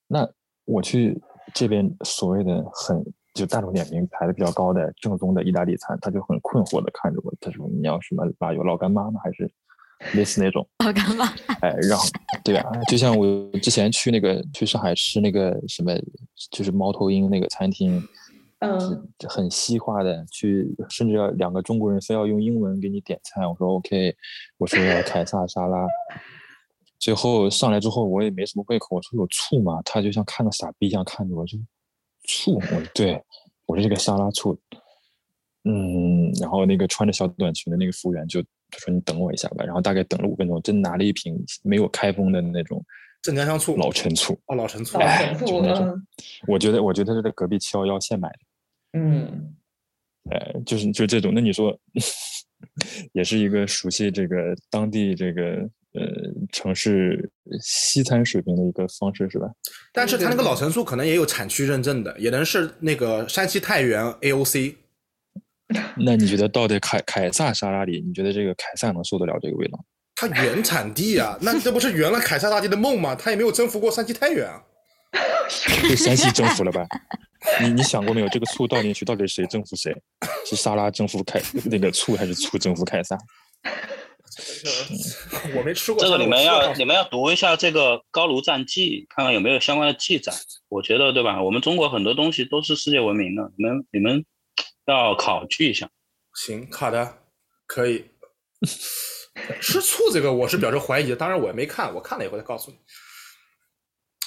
[0.08, 0.28] 那
[0.64, 1.20] 我去
[1.54, 9.48] 这边所谓的很就大众点评排的比较高的正宗的意大利餐，他就很困惑的看着我，他说：“你要什么辣油老干妈吗，还是
[10.14, 11.26] 类似那种老干妈？”
[11.62, 12.04] 哎，然后
[12.42, 13.26] 对啊，就像我
[13.60, 15.92] 之前去那个去上海吃那个什么，
[16.50, 18.02] 就是猫头鹰那个餐厅。
[18.60, 23.46] 嗯，很西化的去，甚至要两个中国人非要用英文给你点菜。
[23.46, 24.16] 我说 OK，
[24.56, 25.86] 我说要凯撒沙拉。
[26.98, 28.96] 最后上来之后，我也没什么胃口。
[28.96, 29.80] 我说有醋吗？
[29.84, 31.56] 他就像看个傻逼一样看着我，就
[32.26, 32.56] 醋。
[32.56, 33.22] 我说对，
[33.66, 34.58] 我说这个沙拉醋。
[35.62, 39.64] 嗯，然后那个穿着小短裙的那个服务员就他说你等我一下吧。
[39.64, 42.84] 然后大概等了五分钟，真拿了一瓶没有开封的那种。
[43.22, 45.44] 镇江香醋，老陈醋哦，老陈醋，老陈醋，
[46.46, 48.38] 我觉得，我觉得是在隔壁七幺幺现买的。
[48.98, 49.54] 嗯，
[50.30, 51.76] 呃，就是就这种，那你说，
[53.12, 54.36] 也是一个熟悉这个
[54.70, 55.42] 当地这个
[55.92, 56.02] 呃
[56.52, 59.48] 城市西餐水平的一个方式，是吧？
[59.92, 64.74] 但是它那个老陈醋可能也有产区认证的，也能是那个山西太原 AOC。
[65.96, 69.84] 那你觉得到底凯凯撒沙拉里，你觉得这个凯撒能受得了这个味道？
[70.20, 73.14] 它原产地啊，那这不是圆了凯撒大帝的梦吗？
[73.14, 74.60] 他也没有征服过山西太原啊。
[75.80, 76.84] 被山西征服了吧？
[77.60, 78.28] 你你想过没有？
[78.28, 79.94] 这个醋倒进去，到底是谁征服谁？
[80.44, 83.16] 是沙拉征服凯那个醋，还是醋征服凯撒？
[85.54, 86.02] 我没吃过。
[86.02, 90.32] 这个你们要你们要读一下这个高卢战记，看看有没有相关的记载。
[90.68, 91.40] 我觉得对吧？
[91.40, 94.24] 我们中国很多东西都是世界闻名的，你们你们
[94.86, 95.88] 要考据一下。
[96.34, 97.18] 行，好的，
[97.68, 98.04] 可以。
[99.60, 102.78] 吃醋这个我是表示怀疑的，当然我也没看，我看了以后再告诉你。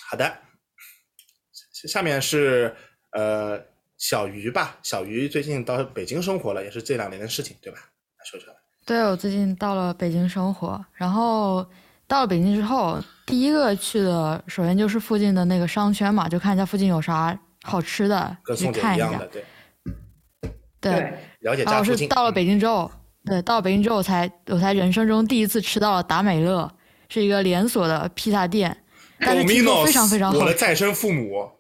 [0.09, 0.37] 好的，
[1.87, 2.75] 下面是
[3.11, 3.59] 呃
[3.97, 7.79] 小鱼吧，小鱼最近到北京生活了，也是这两年的事情，对吧？
[8.17, 8.53] 来说说。
[8.85, 11.65] 对，我最近到了北京生活，然后
[12.07, 19.21] 到了北京之后，第一个去的首先就是附近的那个商圈嘛，就看一下附近有啥好吃的，去看一下。
[19.31, 19.45] 对。
[20.81, 21.13] 对。
[21.41, 21.63] 了解。
[21.63, 22.91] 然后是到了北京之后。
[23.23, 26.69] 对，到北京之后，我才我才人生中第一次吃到了达美乐，
[27.07, 28.75] 是一个连锁的披萨店，
[29.19, 30.39] 但是听说非常非常好。
[30.39, 31.37] 我的再生父母。
[31.37, 31.51] 哦，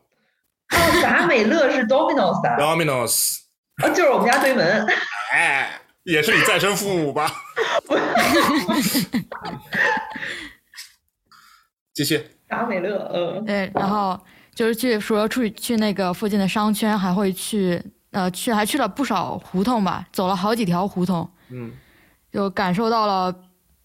[1.03, 2.49] 达美乐是 Domino's 的。
[2.61, 3.37] Domino's。
[3.83, 4.87] 啊，就是我们家对门。
[5.33, 7.31] 哎，也是你再生父母吧？
[11.93, 12.25] 继续。
[12.47, 13.45] 达美乐，嗯。
[13.45, 14.19] 对，然后
[14.55, 21.29] 就是去，除了去去那个附近的商圈，还会去呃去还去了不少胡同吧，走了好几条胡同。
[21.51, 21.71] 嗯，
[22.31, 23.35] 就感受到了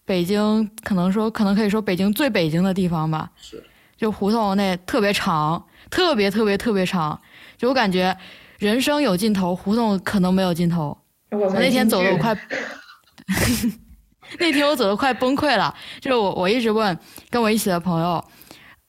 [0.05, 3.29] 北京，可能说，可能可以说北京最北京的地方吧。
[3.35, 3.63] 是，
[3.97, 7.19] 就胡同那特别长，特别特别特别长，
[7.57, 8.17] 就我感觉
[8.59, 10.97] 人生有尽头，胡同可能没有尽头。
[11.31, 12.37] 我那天走的我快，
[14.39, 15.73] 那天我走的快崩溃了。
[15.99, 16.97] 就是我我一直问
[17.29, 18.23] 跟我一起的朋友，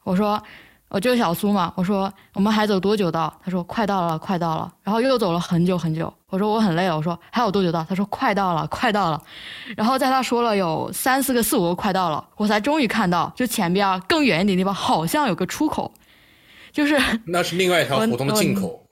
[0.04, 0.42] 我说。
[0.88, 3.32] 我就是小苏嘛，我说我们还走多久到？
[3.44, 4.72] 他说快到了，快到了。
[4.82, 6.12] 然后又走了很久很久。
[6.28, 6.96] 我说我很累了。
[6.96, 7.84] 我说还有多久到？
[7.86, 9.22] 他说快到了，快到了。
[9.76, 15.92] 然后在他说了有三四个、四五个快到了，我才终于看到，就前边啊更远一点地方好像有个出口，
[16.72, 18.86] 就是 那是另外一条胡同的进口。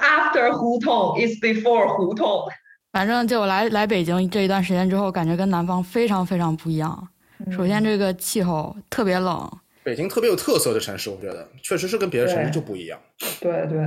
[0.00, 2.44] After 胡同 is before 胡同。
[2.92, 7.08] 反正就来来北京这一段时间之后，感觉跟南方非常非常不一样。
[7.50, 9.50] 首先，这个气候特别冷。
[9.84, 13.00] 北京特别有特色的城市，我觉得确实是跟别的城市就不一样。
[13.40, 13.78] 对对。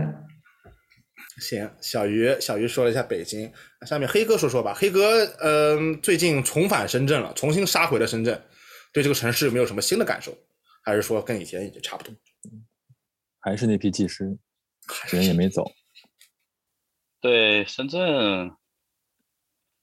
[1.39, 3.51] 行，小鱼，小鱼说了一下北京，
[3.85, 4.73] 下面黑哥说说吧。
[4.73, 8.41] 黑哥，嗯，最近重返深圳了，重新杀回了深圳，
[8.93, 10.35] 对这个城市有没有什么新的感受？
[10.83, 12.13] 还是说跟以前也就差不多？
[13.39, 14.37] 还是那批技师，
[15.11, 15.71] 人也没走。
[17.21, 18.51] 对，深圳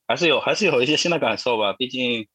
[0.06, 2.26] 还是有，还是有一些新的感受吧，毕竟。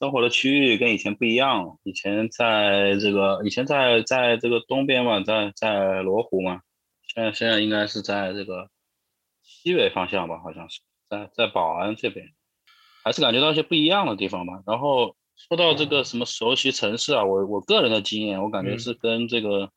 [0.00, 6.62] 生活的区域跟以前不一样，以前在这个以前在在这个东边嘛，在在罗湖嘛，
[7.06, 8.70] 现在现在应该是在这个
[9.42, 12.26] 西北方向吧，好像是在在宝安这边，
[13.04, 14.62] 还是感觉到一些不一样的地方吧。
[14.66, 19.70] 然后说到这个什么熟悉城市啊，我我个人的经验，我感觉是跟这个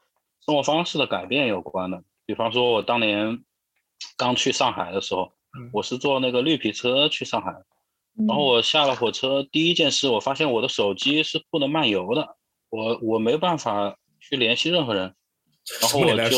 [0.46, 2.02] 生活方式的改变有关的。
[2.26, 3.44] 比方说，我当年
[4.16, 5.34] 刚去上海的时候，
[5.74, 7.54] 我是坐那个绿皮车去上海。
[8.28, 12.38] 然后我下了火车，第一件事我发现我的手机是不能漫游的，
[12.69, 15.15] 我我没办法去联系任何人。
[15.82, 16.38] 然后我就，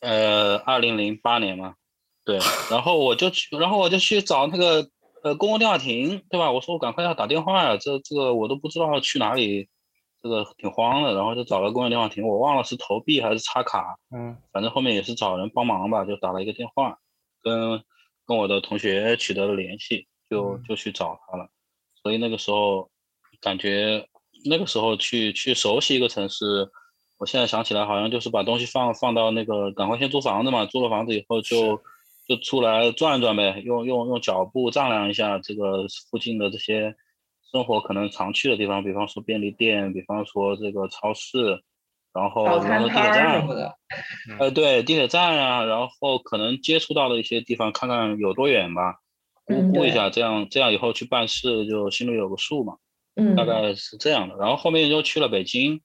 [0.00, 1.76] 呃，二零零八年嘛，
[2.24, 2.38] 对，
[2.70, 4.88] 然后我就去，然后我就去找那个
[5.22, 6.50] 呃公共电话亭，对吧？
[6.50, 9.68] 我说我赶快要打电话呀，这这个我都不知道去哪里，
[10.22, 11.14] 这个挺慌的。
[11.14, 16.98] 然后就找了公共电话亭，我忘了是投币还是插卡，嗯，反正后面也是找人帮忙吧，就打了一个电话，
[17.40, 17.82] 跟
[18.26, 20.06] 跟我的同学取得了联系。
[20.34, 21.48] 就就去找他了，
[22.02, 22.90] 所以那个时候
[23.40, 24.04] 感觉
[24.44, 26.68] 那个时候去去熟悉一个城市，
[27.18, 31.80] 我现在想起来好像就是把东西放放到那个赶快先租房子嘛，租了房子以后就
[32.26, 36.94] 就出来转转呗，用用用脚步丈量一下这个附近的这些
[37.52, 41.62] 生活可能常去的地方，比方说便利店，比方说这个超市，
[42.12, 43.46] 然后然后地铁站，
[44.40, 48.96] 呃对地铁站啊，然后可能接触到的一些地方，看看有多远吧。
[49.46, 52.76] 估估一下，这样这样以后去办事就心里有个数嘛。
[53.16, 54.34] 嗯，大概是这样的。
[54.36, 55.80] 然后后面就去了北京，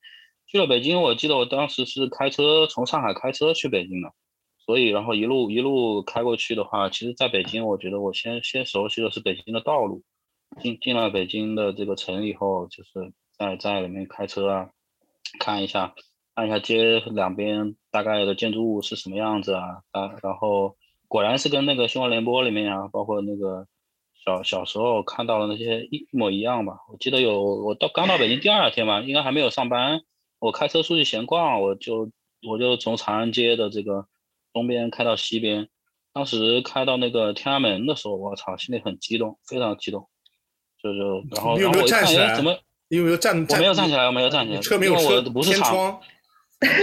[0.46, 4.12] 去了北京，我记得我当时是开车从上海开车去北京的，
[4.64, 10.02] 所以然后一路一路开过去的话，其实在北京，我觉得我先先熟悉的是北京的道路。
[10.60, 14.70] 进进了北京的这个城以后，就是在在里面开车啊，
[15.38, 15.94] 看一下
[16.34, 20.76] 看一下街两边大概的建筑物是什么样子啊啊，然后。
[21.10, 23.66] 果然是跟那个新闻联播里面啊，包括那个
[24.24, 26.74] 小小时候看到的那些一模一样吧。
[26.88, 30.02] 我记得有我到刚到北京第二天吧，应该还没有上班，
[30.38, 32.08] 我开车出去闲逛，我就
[32.48, 34.06] 我就从长安街的这个
[34.52, 35.68] 东边开到西边，
[36.12, 40.08] 当时开到那个天安门的时候，我操，心里很激动，非常激动，
[40.80, 42.56] 就就然后你有没有然后我一看，站起来哎，怎么
[42.88, 43.46] 你有没有站？
[43.48, 44.94] 我没有站起来，我没有站起来，车没有
[45.32, 46.00] 不是敞，天窗，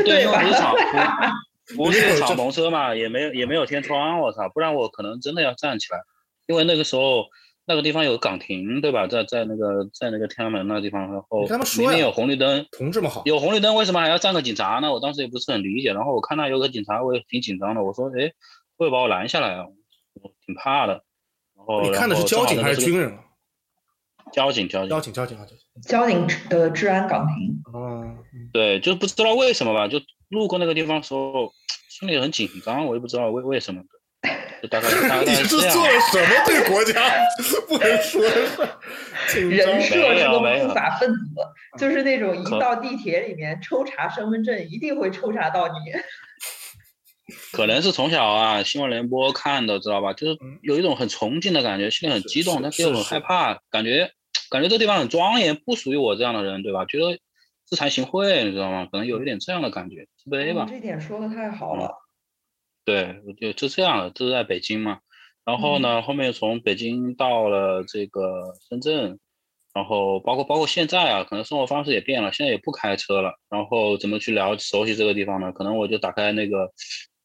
[0.03, 0.75] 对，因为不是敞，
[1.75, 5.99] 不是敞篷车嘛，也没有也没有天窗，我操，不然我可能真的要站起来，
[6.45, 7.25] 因为那个时候
[7.65, 9.07] 那个地方有岗亭，对吧？
[9.07, 11.45] 在在那个在那个天安门那地方，然后
[11.77, 13.23] 明明有红绿灯，同志们好。
[13.25, 14.93] 有红绿灯，为什么还要站个警察呢？
[14.93, 15.91] 我当时也不是很理解。
[15.91, 17.83] 然后我看到有个警察，我也挺紧张的。
[17.83, 18.31] 我说：“哎，
[18.77, 19.65] 会不会把我拦下来啊？”
[20.21, 21.03] 我挺怕的。
[21.55, 23.11] 然后你看的是交警还是军人？
[23.11, 23.19] 啊？
[24.31, 25.57] 交警，交警，交警，交警，交警。
[25.81, 27.61] 交警的治安岗亭。
[27.73, 28.17] 嗯，
[28.51, 31.51] 对，就不知道为什么吧，就路过那个地方的时候，
[31.89, 33.81] 心里很紧张，我也不知道为为什么。
[34.59, 35.47] 就大概大概 你是。
[35.47, 36.99] 做了什么对国家
[37.67, 45.73] 不能说人设是个没有不法分子，就是那种一到地铁里面抽查身份证，一定会抽查到你。
[47.51, 50.13] 可能是从小啊新闻联播看的，知道吧？
[50.13, 54.11] 就是有一种很崇敬的感觉，心里很激动，是但是又很害怕，感觉
[54.49, 56.85] 感觉这地方很庄严，不属于我这样的人，对吧？
[56.85, 57.19] 觉得
[57.65, 58.87] 自惭形秽，你知道吗？
[58.91, 60.65] 可能有一点这样的感觉，自卑吧。
[60.67, 61.91] 嗯这点说的太好了。
[62.85, 64.99] 对，我就就这样了，这是在北京嘛。
[65.45, 69.19] 然后呢，后面从北京到了这个深圳，
[69.73, 73.33] 然后包括包括现在啊，可能生活方式也变了，现在也不开车了。
[73.49, 75.51] 然后怎么去了熟悉这个地方呢？
[75.51, 76.71] 可能我就打开那个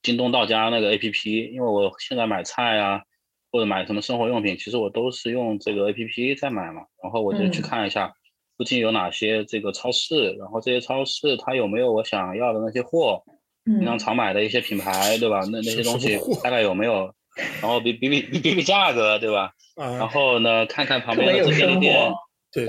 [0.03, 3.03] 京东到家那个 APP，因为我现在买菜啊，
[3.51, 6.83] 或者买什么生活用品，其实我都是用这个 APP 在买嘛。
[7.03, 8.13] 然后我就去嗯看一下
[8.57, 13.23] 附近有哪些这个超市，然后这些超市它有没有我想要的那些货。
[13.65, 15.39] 平常嗯，常买的一些品牌，对吧？
[15.53, 17.15] 那那些东西大概有没有？
[17.61, 19.53] 然后比比比比比比价格，对吧？
[19.79, 22.13] 然啊，后呢，看看旁边的这便利店，
[22.53, 22.67] 对，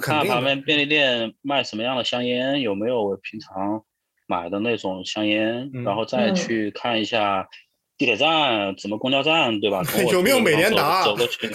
[0.00, 0.26] 看。
[0.26, 3.84] 旁边便利店卖什么样的香烟，有没有我平常
[4.26, 7.46] 买的那种香烟，嗯然后再嗯去看一下
[7.98, 9.82] 地铁站、什么公交站，对吧？
[10.10, 11.48] 有没有美年达走走过去？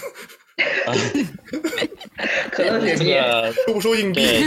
[2.50, 3.10] 可乐雪这碧。
[3.12, 4.20] 个收不收硬币？
[4.22, 4.40] 对，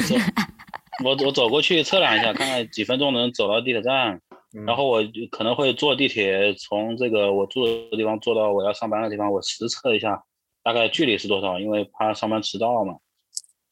[1.04, 4.16] 我我走过去测量一下，看看几分钟能走到地铁站。
[4.52, 10.24] 嗯然后我可能会坐地铁从这个我住的地方坐到我要上班的地方，我实测一下
[10.64, 12.96] 大概距离是多少，因为怕上班迟到嘛。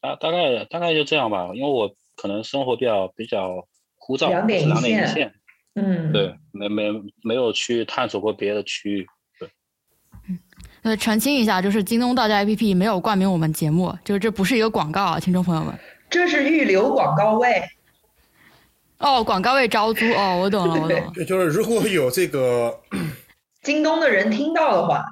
[0.00, 5.34] 大大概大概就这样吧，因为我可能生活比较比较枯燥，两点一两点一线线，
[5.74, 6.92] 嗯，对，没没
[7.24, 9.04] 没有去探索过别的区域。
[10.82, 15.74] 呃，澄清一下，就是京东到家 APP 没有冠名我们节目，就是这不是一个广告啊，听众朋友们。
[16.08, 17.62] 这是预留广告位。
[18.98, 21.12] 哦，广告位招租哦，我懂了，我懂了。
[21.14, 22.80] 对，就是如果有这个，
[23.62, 25.04] 京东的人听到的话，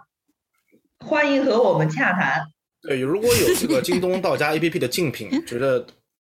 [1.05, 2.46] 欢迎和我们洽谈。
[2.83, 5.85] 对，如果有这个京东到家 APP 的竞品，觉得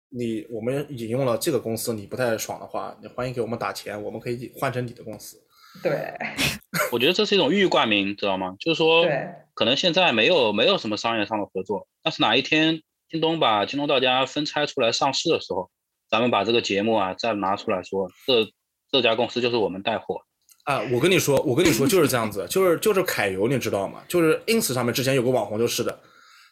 [0.10, 5.38] 你我们引用了这个公司你不太爽的话，你欢迎给我们打钱，我们可以换成你的公司。
[5.84, 6.14] 对
[6.92, 8.56] 我觉得这是一种预冠名，知道吗？
[8.60, 15.70] 就是说，对，可能现在没有没有什么商业上的合作，但是哪一天京东把京东到家分拆出来上市的时候，
[16.10, 18.50] 咱们把这个节目啊再拿出来说，这
[18.92, 20.22] 这家公司就是我们带货。
[20.64, 24.02] 啊，我跟你说，我跟你说就是这样子，就是就是揩油，你知道吗？
[24.08, 25.98] 就是 ins 上面之前有个网红就是的，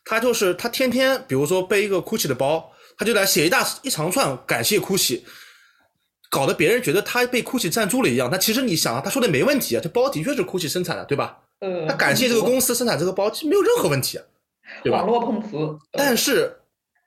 [0.05, 5.21] 他就是他天天比如说背一个 GUCCI 的包，他就来写一大一长串感谢 GUCCI，
[6.35, 8.27] 搞得别人觉得他被 GUCCI 赞助了一样。
[8.29, 11.37] 那其实你想啊，他说的没问题啊，这包的确是 GUCCI 生产的，对吧？
[11.61, 14.23] 嗯，他感谢这个公司生产这个包，其实没有任何问题啊，
[14.83, 15.07] 对吧网？
[15.07, 15.55] 络碰瓷。
[15.55, 16.51] 呃但是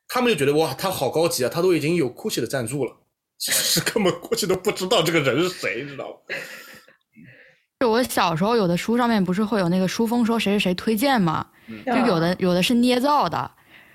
[0.09, 2.97] 他们就觉得哇，他好高级啊，他都已经有 GUCCI 的赞助了，
[3.39, 6.37] 其实根本 GUCCI 都不知道这个人是谁，你知道吗？
[7.81, 11.47] 就我小时候有的书上面不是会有那个书封说谁谁谁推荐嘛，
[11.87, 13.49] 就有的有的是捏造的，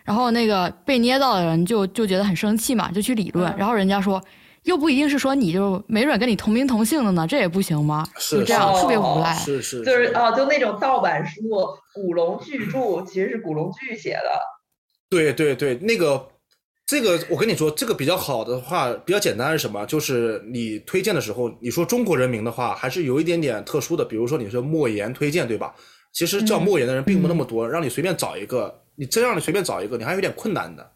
[0.05, 4.23] 然后那个被捏造的人就就觉得很生气嘛，就去理论，嗯然后人家说
[4.63, 8.07] 又不一定是说你就没准跟你同名同姓的呢，这也不行吗？
[8.17, 9.33] 是就这样是特别无赖。
[9.35, 11.41] 是是，就是啊，就那种盗版书，
[11.93, 14.41] 古龙巨著其实是古龙巨写的。
[15.09, 16.27] 对对对，那个
[16.85, 19.85] 这个我跟你说，这个比较好的话，比较简单是什么？
[19.85, 24.03] 就是你推荐的时候，你说中国人名的话，还是有一点点特殊的。
[24.03, 25.75] 比如说你说莫言推荐，对吧？
[26.13, 30.91] 其实叫嗯莫言的人并不那么多，让你随便找一个，你真让你随便找一个，你还有点困难的。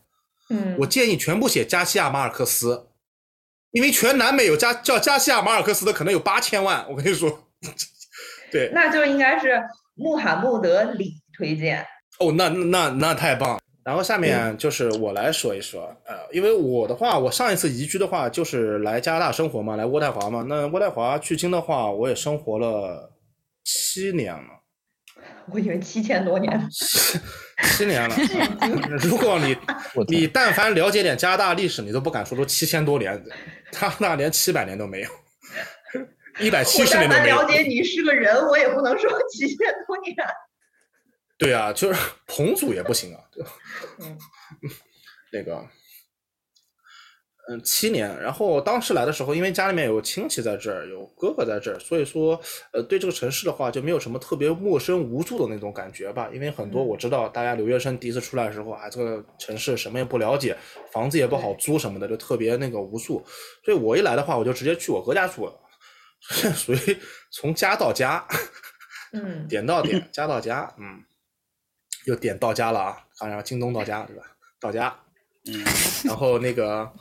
[0.49, 2.86] 嗯，我建议全部写加西亚马尔克斯，
[3.71, 6.85] 因为全南美有加叫加西亚马尔克斯的可能有八千万。
[6.89, 7.47] 我跟你说，
[8.51, 9.61] 对，那就应该是
[9.95, 11.85] 穆罕默德里推荐。
[12.19, 13.59] 哦，那那那太棒了。
[13.83, 20.45] 然后下面就是我来说一说，呃，因为我的话，我上一次移居的话就是来加拿大生活嘛，来渥太华嘛。
[20.49, 23.13] 那渥太华距今的话，我也生活了
[23.63, 24.63] 七年了。
[25.49, 26.67] 我以为七千多年。
[27.63, 28.15] 七年了。
[29.03, 29.55] 如果你
[30.09, 33.23] 你但凡了解点加拿大历史，你都不敢说出七千多年，
[33.71, 35.09] 加拿大连七百年都没有，
[36.39, 37.37] 一百七十年都没有。
[37.37, 40.15] 我了解你是个人，我也不能说几千多年。
[41.37, 43.51] 对啊，就是彭祖也不行啊，对吧？
[43.99, 44.17] 嗯，
[45.31, 45.67] 那个。
[47.49, 48.09] 嗯，七年。
[48.21, 52.37] 然后当时来的时候，因为家里面有亲戚在这儿，有哥哥在这儿，所以说，
[52.73, 56.29] 呃，对这个城市的话就没有什么特别陌生无助的那种感觉吧。
[56.33, 60.57] 因为很多我知道，大家留学生第一次出来的时候啊，这个城市什么也不了解，
[60.91, 63.25] 房子也不好租什么的，就特别那个无助。
[63.63, 65.53] 所以我一来的话，我就直接去我哥家住了，
[66.53, 66.97] 属于
[67.31, 68.27] 从家到家，
[69.13, 71.01] 嗯，点到点，家到家，嗯，
[72.07, 74.23] 又点到家了啊，当然京东到家对吧？
[74.59, 74.93] 到家，
[75.45, 75.63] 嗯，
[76.03, 76.91] 然后那个。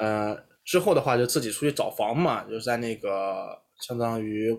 [0.00, 0.34] 呃，
[0.64, 4.50] 之后的话就自己出去找房嘛，就是在那个相当于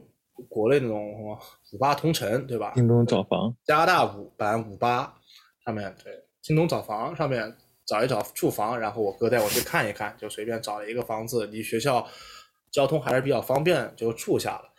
[0.47, 1.35] 国内那种
[1.73, 2.73] 五八同城，对吧？
[2.75, 5.17] 京东找房，加拿大五版五八
[5.65, 6.13] 上面对，
[6.43, 12.07] 京东找房上面找一找住房，然后我哥带我去看一看，就随便找了一个房子，离学校
[12.71, 14.71] 交通还是比较方便，就住下了。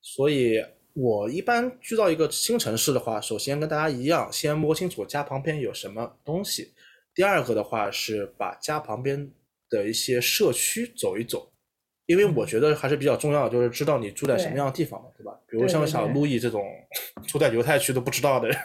[0.00, 0.60] 所以
[0.94, 6.74] 我一般去到一个新城市的话，首先跟大家一样，先摸清楚家旁边有什么东西。
[7.14, 9.30] 第二个的话是把家旁边。
[9.70, 11.50] 的一些社区走一走，
[12.06, 15.32] 因为我觉得还是比较重要的，就是知道你住在什么样的地方，对吧？
[15.48, 16.62] 比如像小路易这种
[17.26, 18.58] 住在犹太区都不知道的人，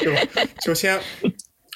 [0.00, 0.44] 对吧？
[0.60, 1.00] 就先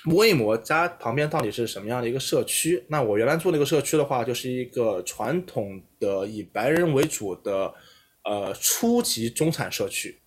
[0.05, 2.85] 摸一摸家旁边到底是什么样的一个社区。
[2.89, 7.73] 那我原来住那个社区的话，就是一个传统的以白人为主的
[8.25, 10.21] 呃初级中产社区，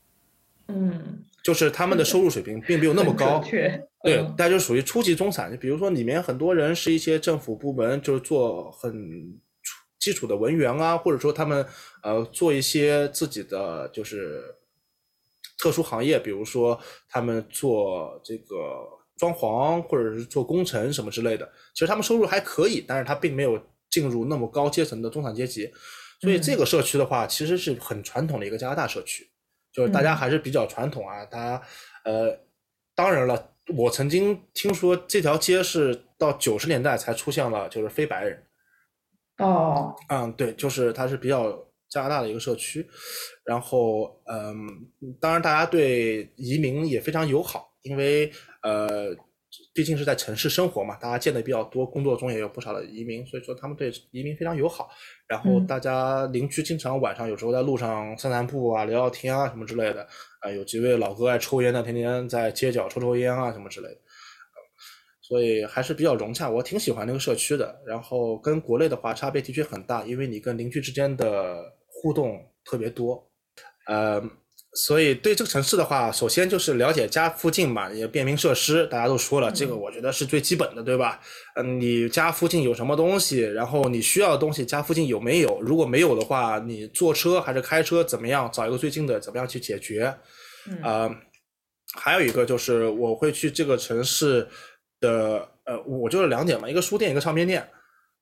[0.69, 1.25] 嗯。
[1.43, 3.43] 就是他们的收入水平并没有那么高，
[4.01, 5.51] 对，但就属于初级中产。
[5.51, 8.93] 就比如说里面很多人是一些政府部门，就是做很
[9.99, 11.65] 基础的文员啊，或者说他们
[12.01, 14.55] 呃做一些自己的就是
[15.57, 16.79] 特殊行业，比如说
[17.09, 18.55] 他们做这个
[19.17, 21.45] 装潢或者是做工程什么之类的。
[21.73, 25.69] 其实他们收入还可以，但是他并没有进入那么高阶层的中产阶级。
[26.21, 29.29] 所以这个社区的话，其实是很传统的一个加拿大社区。
[29.73, 31.61] 就是大家还是比较传统啊，他
[32.05, 32.39] 呃，
[32.95, 38.43] 当然了，我曾经听说这条街是到九十年代才出现了，就是非白人。
[39.39, 41.51] 哦，嗯，对，就是它是比较
[41.89, 42.87] 加拿大的一个社区，
[43.43, 49.15] 然后嗯，当然大家对移民也非常友好，因为呃。
[49.73, 54.89] 毕竟是在城市生活嘛，大家见的比较多，工作中也有不少的移民，所以说他们对移民非常友好。
[55.27, 60.07] 然后大家邻居经常晚上有时候在路上散散步啊，聊聊天啊什么之类的。
[60.39, 63.97] 啊，有几位老哥爱抽烟的，天天在街角抽抽烟啊什么之类的。
[65.21, 67.81] 所以还是比较融洽，我挺喜欢那个社区的。
[67.85, 73.29] 然后跟国内的话差别的确很大，因为你跟邻居之间的互动特别多，
[73.87, 74.21] 呃。
[74.75, 81.21] 所以对这个城市的话，首先就是了解家附近嘛，也便民设施，大家都说了，这个我觉得是最基本的，对吧？
[81.55, 85.61] 嗯，你家附近有什么东西，然后你需要的东西，家附近有没有？
[85.61, 88.49] 如果没有的话，你坐车还是开车，怎么样？
[88.51, 90.05] 找一个最近的，怎么样去解决？
[90.81, 91.07] 啊，
[91.93, 94.47] 还有一个就是我会去这个城市
[94.99, 97.69] 的，呃，我就是两点嘛，一个书店，一个唱片店，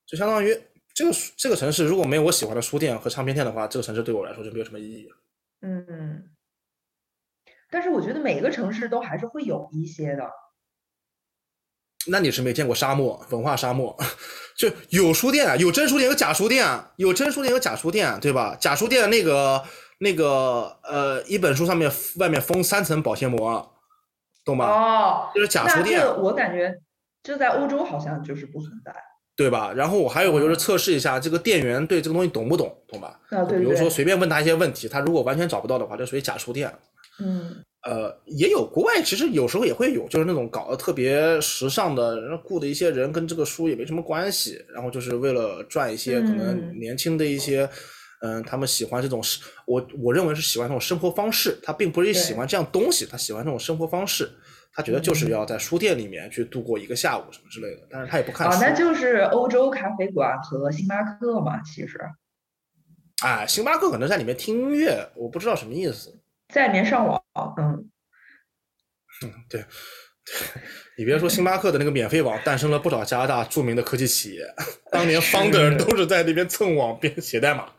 [0.05, 0.53] 就相当于
[0.93, 5.07] 这个这个城市如果没有我喜欢的书店和唱片店的话，这个城市对我来说就没有什么意义。
[5.61, 6.30] 嗯。
[7.71, 10.29] 但是我觉得每个城市都还是会有一些的。
[12.07, 13.95] 那你是没见过沙漠，文化沙漠，
[14.57, 16.67] 就有书店，有真书店，有假书店，
[16.97, 18.57] 有真书店，有假书店，对吧？
[18.59, 19.63] 假书店那个
[19.99, 23.73] 那个呃，一本书上面外面封三层保鲜膜，
[24.43, 24.65] 懂吗？
[24.65, 26.03] 哦，就是假书店。
[26.21, 26.75] 我感觉
[27.21, 28.91] 这在欧洲好像就是不存在，
[29.35, 29.71] 对吧？
[29.73, 33.19] 然后我还有个就是测试一下这个店员对这个东西懂不懂，懂吧？
[33.29, 33.59] 啊，对。
[33.59, 36.73] 比如说随便问他一些问题，他如果完全找不到的话，就属于假书店。
[37.21, 47.69] 嗯，呃，也有国外，其实有时候也会有，就是那种搞得特别时尚的，然后雇的一些人跟这个书也没什么关系，然后就是为了赚一些可能年轻的一些，
[48.21, 49.21] 嗯，他们喜欢这种，
[49.65, 54.29] 我我认为是喜欢这种生活方式，他并不是喜欢这样东西，他喜欢这种生活方式，
[54.73, 58.59] 他觉得就是要在书店里面去度过一个下午什么之类的，但是他也不看书。
[58.61, 61.99] 那就是欧洲咖啡馆和星巴克嘛，其实。
[63.23, 66.20] 哎，星巴克可能在里面听音乐，我不知道什么意思。
[66.51, 67.23] 在里面上网，
[67.57, 67.89] 嗯，
[69.23, 69.63] 嗯， 对，
[70.97, 74.43] 你别说星巴克的那个免费网，诞生了不少加拿大著名的科技企业，
[74.91, 77.69] 当年 founder 都是在那边蹭网边写代码，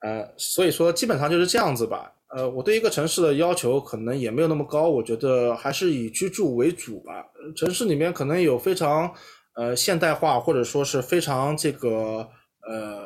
[0.00, 2.12] 呃，所以说基本上就是这样子吧。
[2.36, 7.24] 呃，我对一个城市的要求可能也没有那么高，我觉得还是以居住为主吧。
[7.54, 9.14] 城市里面可能有非常
[9.54, 12.28] 呃现代化或者说是非常这个
[12.68, 13.04] 呃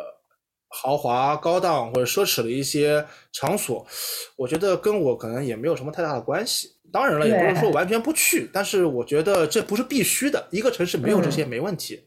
[0.70, 3.86] 豪华、高档或者奢侈的一些场所，
[4.36, 6.68] 我觉得跟我可能也没有什么太大的关系。
[6.92, 10.48] 当然了，也不是说完全不去，但是我觉得这不是必须的。
[10.50, 12.06] 一个城市没有这些没问题。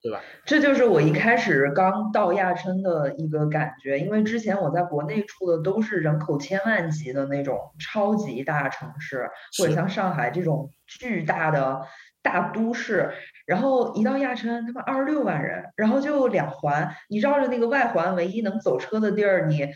[0.00, 0.20] 对吧？
[0.46, 9.28] 这就是我一开始刚到亚琛的一个感觉，因为之前我在国内住的都是人口千万级的那种超级大城市，
[9.58, 11.80] 或者像上海这种巨大的
[12.22, 13.10] 大都市，
[13.46, 19.68] 然后一到亚琛，他妈二十六万人，然后就两环，你绕着那个外环唯一能走车的地儿，你。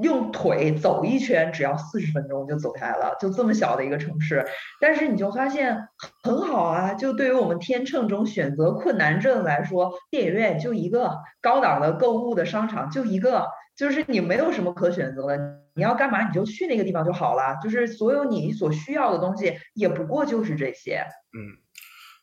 [0.00, 4.46] 用腿走一圈只要四十分钟就走下来了，就这么小的一个城市，
[4.80, 5.88] 但是你就发现
[6.22, 6.94] 很好啊。
[6.94, 15.36] 就对于我们天秤中选择困难症来说，电影院就一个，高档的购物的商场就一个，就是你没有什么可选择的，
[15.74, 17.58] 你要干嘛你就去那个地方就好了。
[17.60, 21.02] 就是所有你所需要的东西也不过就是这些。
[21.36, 21.58] 嗯，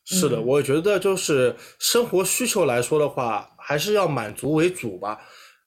[0.06, 5.20] 是的，我觉得就是生活需求来说的话，还是要满足为主吧。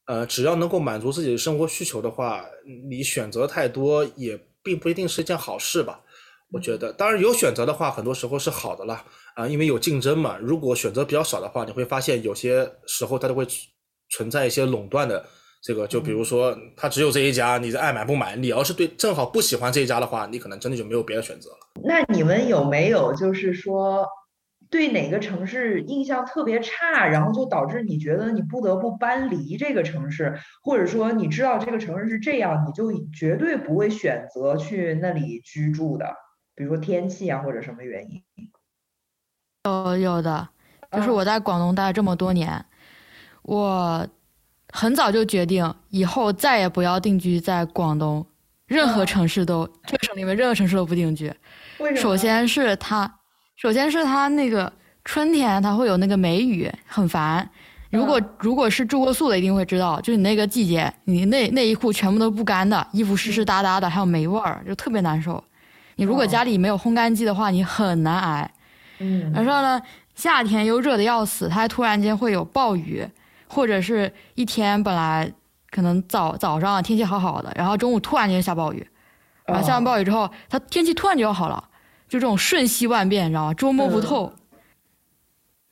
[0.07, 2.45] 呃，只要能够满足自己的生活需求的话，
[2.89, 6.01] 你选择太多也并不一定是一件好事吧？
[6.51, 10.39] 我觉得，当然有选择的话，很多时候是好的啦啊，因为有竞争嘛。
[10.41, 13.47] 如果选择比较少的话，你会发现有些时候它都会
[14.09, 15.22] 存在一些垄断的
[15.62, 18.34] 这个，就比如说它只有这一家，你爱买不买。
[18.34, 21.57] 你要是对正好不喜欢这一家的话，你可能真的就没有别的选择了。
[21.84, 24.07] 那你们有没有就是说？
[24.70, 36.14] 对哪个城市印象特别差，然后就导致你觉得你不得不搬离这个城市，或者说你知道这个城市是这样，你就绝对不会选择去那里居住的，
[36.54, 38.22] 比如说天气啊或者什么原因。
[39.64, 40.48] 有有的，
[40.92, 42.62] 就是我在广东待了这么多年，
[43.42, 44.06] 我
[44.72, 48.26] 很早就决定以后再也不要定居在广东，
[48.66, 51.32] 任何城市都这个省里面任何城市都不定居。
[51.78, 52.00] 为什么？
[52.02, 53.17] 首先是它。
[53.59, 54.72] 首先是它那个
[55.04, 57.50] 春天，它会有那个梅雨，很烦。
[57.90, 65.42] 如果如果是住过宿的，一定会知道，就你那个季节，你内内衣裤全部都不干的，衣服湿湿哒哒的，还有霉味儿，就特别难受。
[65.96, 68.48] 你如果家里没有烘干机的话，你很难挨。
[69.00, 69.32] 嗯。
[69.32, 69.82] 然后呢，
[70.14, 73.04] 夏天又热的要死，它还突然间会有暴雨，
[73.48, 75.28] 或者是一天本来
[75.72, 78.86] 可能早早上天气好好的，然后中午突然间下暴雨，
[79.46, 81.64] 然后下完暴雨之后，它天气突然就要好了。
[82.09, 83.54] 就这种瞬息万变，你知道吗？
[83.54, 84.32] 捉摸不透。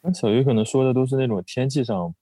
[0.03, 2.14] 那小鱼可能说的都是那种天气上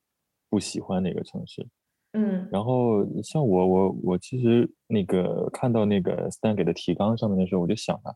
[0.49, 1.67] 不喜欢哪个城市。
[2.13, 2.47] 嗯。
[2.49, 8.15] 然后像我，我我其实那个看到那个 Stan 给的提纲上面的时候，我就想了，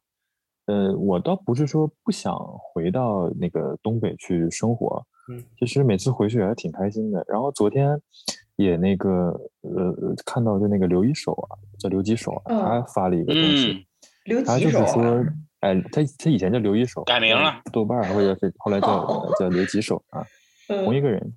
[0.67, 2.33] 呃，我倒不是说不想
[2.73, 5.05] 回到那个东北去生活。
[5.29, 5.43] 嗯。
[5.59, 7.23] 其实每次回去也还挺开心的。
[7.27, 7.99] 然后昨天
[8.55, 13.85] 也那个呃看到就那个刘一手啊，叫刘几手啊，他发了一个东西，
[14.45, 15.21] 他就是说。
[15.61, 20.25] 哎，他他以前叫刘一手，改名了，豆瓣或者是 后来叫叫刘几手啊，
[20.67, 21.33] 同一个人。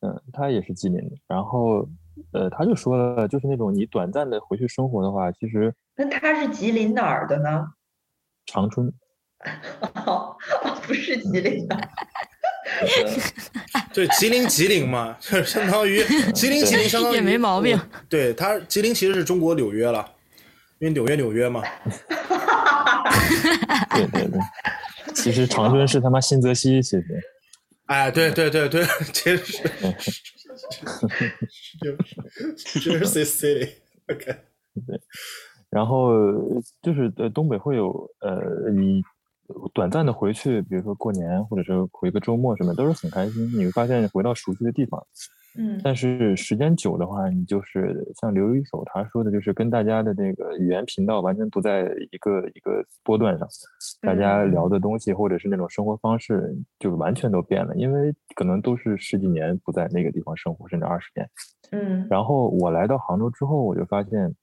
[0.00, 1.88] 嗯，他也是吉林的，然后
[2.32, 7.68] 呃，他就说了，就是那种你短暂的回去生活的话，其实那他是吉林哪儿的呢？
[8.46, 8.92] 长春。
[10.04, 10.36] 哦，
[10.86, 11.76] 不是吉林的。
[13.94, 16.02] 对，吉林吉林嘛，相当于
[16.32, 17.78] 吉林吉林相当于也没毛病。
[18.08, 20.10] 对他，吉林其实是中国纽约了，
[20.82, 21.62] 因为纽约纽约嘛。
[23.94, 24.40] 对对对，
[25.14, 27.20] 其实长春是他妈新泽西，其实。
[27.86, 29.62] 哎，对对对对，其 实
[32.56, 32.80] 是。
[32.80, 34.24] 就是 City，OK。
[34.86, 35.00] 对，
[35.70, 36.10] 然后
[36.82, 39.00] 就是呃，东北会有呃，你
[39.72, 43.48] 短暂的回去，比如说过年，或者是回个周末什么，都是很开心。
[43.56, 45.00] 你会发现回到熟悉的地方。
[45.56, 53.46] 嗯，但是时间久的话，你就是像刘一手他说的，就是跟大家的这个语言频道完全不在一个一个波段上，
[54.00, 61.28] 大家聊的东西或者是那种生活方式就完全都变了，因为可能都是十几年不在那个地方生活，甚至二十年。
[61.72, 64.34] 嗯，然后我来到杭州之后，我就发现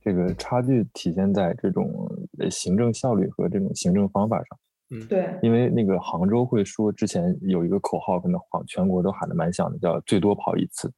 [0.00, 2.10] 这个差距体现在这种
[2.50, 4.58] 行政效率和这种行政方法上。
[4.90, 10.90] 嗯，对，因为那个杭州会说，之前有一个口号，可能全全国都喊的蛮响的，叫最多跑一次。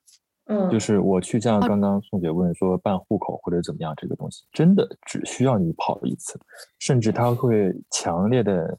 [0.46, 6.38] 嗯，就是我去像刚刚宋姐问说办户口或者怎么样，这个东西真的只需要你跑一次，
[6.78, 8.76] 甚至他会强烈的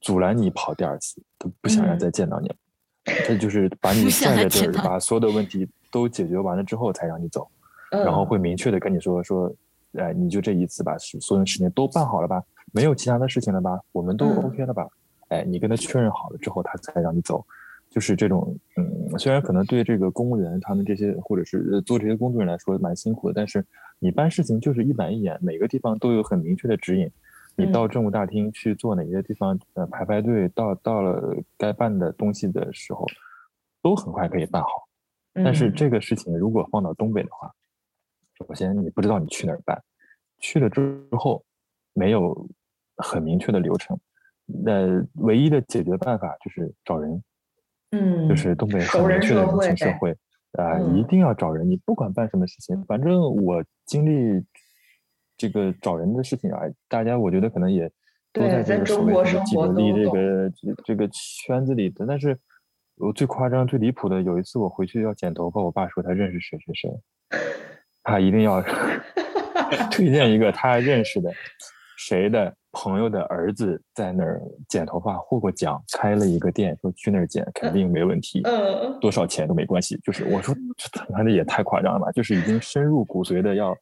[0.00, 2.54] 阻拦你跑第二次，都不想让再见到你了。
[3.26, 7.48] 他就是把 你拽在这儿，把所有的问题都解决完了之后才让你走，
[7.90, 9.52] 然后会明确的跟你说说，
[9.94, 12.42] 哎，你就这一次把所有事情都办好了吧。
[12.72, 13.80] 没有其他的事情了吧？
[13.92, 14.86] 我们都 OK 了吧？
[15.28, 17.44] 哎，你跟他确认好了之后，他才让你走。
[17.88, 23.66] 就是这种，嗯，虽然可能对这个公务员他们这些或者是做这些工作人来说蛮辛苦的，但是
[23.98, 27.10] 你办事情就是一板一眼，每个地方都有很明确的指引。
[27.56, 33.04] 你到政务大厅去做哪些地方，呃，排排队，到到了该办的东西的时候，
[33.82, 34.68] 都很快可以办好。
[35.32, 37.52] 但是这个事情如果放到东北的话，
[38.38, 39.82] 首先你不知道你去哪儿办，
[40.38, 41.44] 去了之后
[41.92, 42.48] 没有
[43.00, 43.98] 很明确的流程，
[44.46, 47.22] 那唯一的解决办法就是找人，
[47.90, 50.16] 嗯，就是东北很明确的人情社会，
[50.52, 54.44] 啊，一定要找人，你不管办什么事情，反正我经历
[55.36, 57.90] 这个找人的事情啊，大家我觉得可能也
[58.32, 60.52] 都在这个所谓的既得利这个
[60.84, 62.38] 这个圈子里的，但是。
[63.02, 66.90] 我最夸张、最离谱的有一次，我回去要剪头发，我爸说他认识谁谁谁，
[68.02, 68.62] 他一定要
[69.90, 71.32] 推荐一个他认识的
[71.96, 78.42] 谁的朋友的儿子在那儿剪头发，获过奖，开了一个店，说去那儿剪肯定没问题，
[79.00, 79.98] 多少钱都没关系。
[80.04, 80.54] 就是我说，
[80.92, 82.12] 他妈的也太夸张了吧！
[82.12, 83.76] 就是已经深入骨髓的，要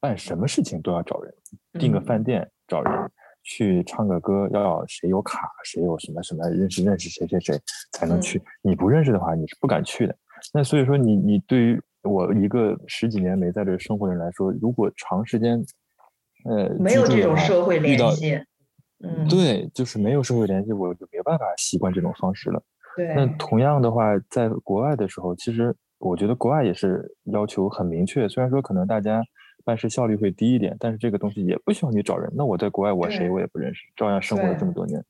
[0.00, 1.34] 办什么事情都要找人，
[1.78, 3.10] 订个饭店找人。
[3.42, 7.58] 去唱个歌，要谁有卡，谁有什么什么认识认识谁谁谁
[7.90, 8.40] 才能去。
[8.60, 10.14] 你不认识的话，你是不敢去的。
[10.52, 15.58] 那所以说，你你对于我一个十几年没在这生活的人来说，如果长时间，
[16.44, 18.34] 呃，没有这种社会联系，
[19.02, 22.62] 嗯，对，就是没有社会联系，我就没办法习惯这种方式了。
[22.96, 23.14] 对。
[23.14, 29.22] 那同样的话，在国外的时候，其实我觉得国外也是要求很明确，虽然说可能大家。
[29.62, 32.32] 办事效率会低一点，但是这个东西也不需要你找人。
[32.34, 35.04] 那我在国外，我谁我也不认识，照样生活了这么多年。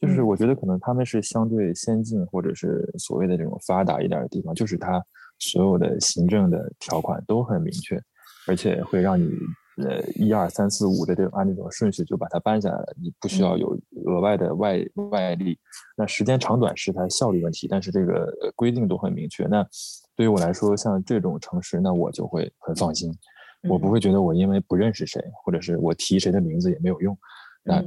[0.00, 5.04] 就是我觉得可能他们是相对先进，或者是所谓的这种发达一点的地方，就是他
[5.40, 8.00] 所有的行政的条款都很明确，
[8.46, 9.28] 而且会让你
[9.76, 14.78] 呃一二三四五的这种按这种顺序就把它搬下来了，你不需要有额外的外
[15.10, 15.58] 外力。
[15.96, 19.44] 那时间长短是它效率问题，但是这个规定都很明确。
[19.44, 19.66] 那
[20.14, 23.12] 对于我来说，像这种城市，那我就会很放心。
[23.68, 27.18] 我不会觉得我因为不认识谁，或者是我提谁的名字也没有用，
[27.64, 27.82] 那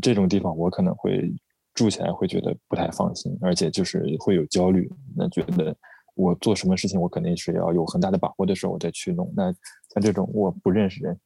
[0.00, 1.30] 这种地方我可能会
[1.74, 4.90] 住起来会觉得不太放心，而且就是会有焦虑。
[5.14, 5.76] 那觉得
[6.14, 9.30] 我做什么事情我肯定是要有很大的把握的时候我再去弄。
[9.36, 9.52] 那
[9.94, 11.18] 像这种我不认识人，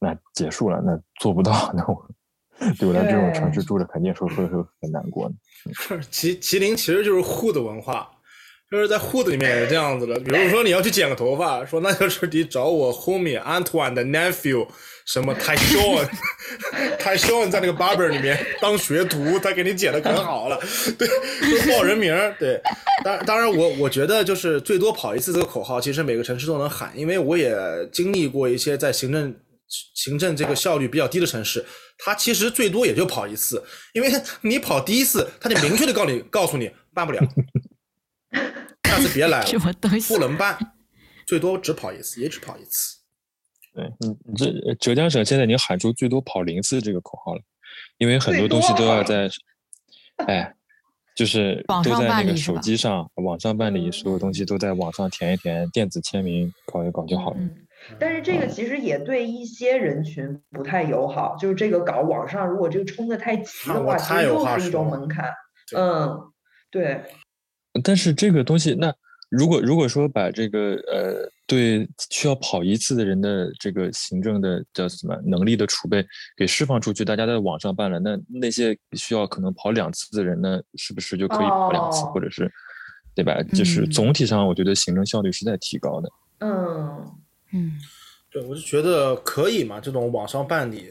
[0.00, 2.10] 那结束了，那做不到，那我
[2.78, 5.30] 对我在这种城市住着肯定说会会很难过。
[6.10, 8.10] 麒麒麟其实就是户的文化。
[8.70, 14.68] 就是在 Hood 里面也是这样子的，比如说你要去剪个头发，说那就是你找我 homie Antoine 的 nephew，
[15.06, 20.60] 什么 Tyson，Tyson 在那个 barber 里面当学徒，他给你剪的可好了，
[20.98, 22.60] 对，就报人名儿对。
[23.02, 27.56] 当当然我我觉得就是最多跑一次这个口号，其实每个城市都能喊，因为我也
[27.90, 29.34] 经历过一些在行政
[29.94, 31.64] 行政这个效率比较低的城市，
[31.96, 33.64] 他其实最多也就跑一次，
[33.94, 34.12] 因为
[34.42, 37.20] 你跑第一次，他就明确的告你告诉你办不了。
[38.88, 39.46] 下次别来了，
[40.08, 40.56] 不能办，
[41.26, 42.98] 最多只跑一次，也只跑一次。
[43.74, 47.40] 对，你，你，这浙江省现在已经喊出最多跑零次这个口号了，
[47.98, 49.28] 因为很多东西都要在，
[50.26, 50.54] 哎，
[51.14, 57.40] 就是都在那个手机上网上办理，所有东西都在网上填一填，电子签名搞一搞就好了。
[58.00, 65.30] 但是这个其实也对一些人群不太友好，就是这个搞网上，如果这个冲的太急的话，其实又是一种门槛。
[65.76, 66.32] 嗯，
[66.70, 67.04] 对。
[67.82, 68.94] 但是这个东西，那
[69.30, 76.04] 如果如果说把这个呃，对需要跑一次的人的这个行政的叫什么能力的储备
[76.36, 82.50] 给释放出去，大家在网上办了，那那些需要可能跑两次的人呢，是不是就可以跑两次，或者是
[83.14, 83.42] 对吧？
[83.54, 86.08] 就是总体上，我觉得行政效率是在提高的。
[86.40, 87.04] 嗯
[87.52, 87.72] 嗯，
[88.30, 90.88] 对，我就觉得可以嘛，这种网上办理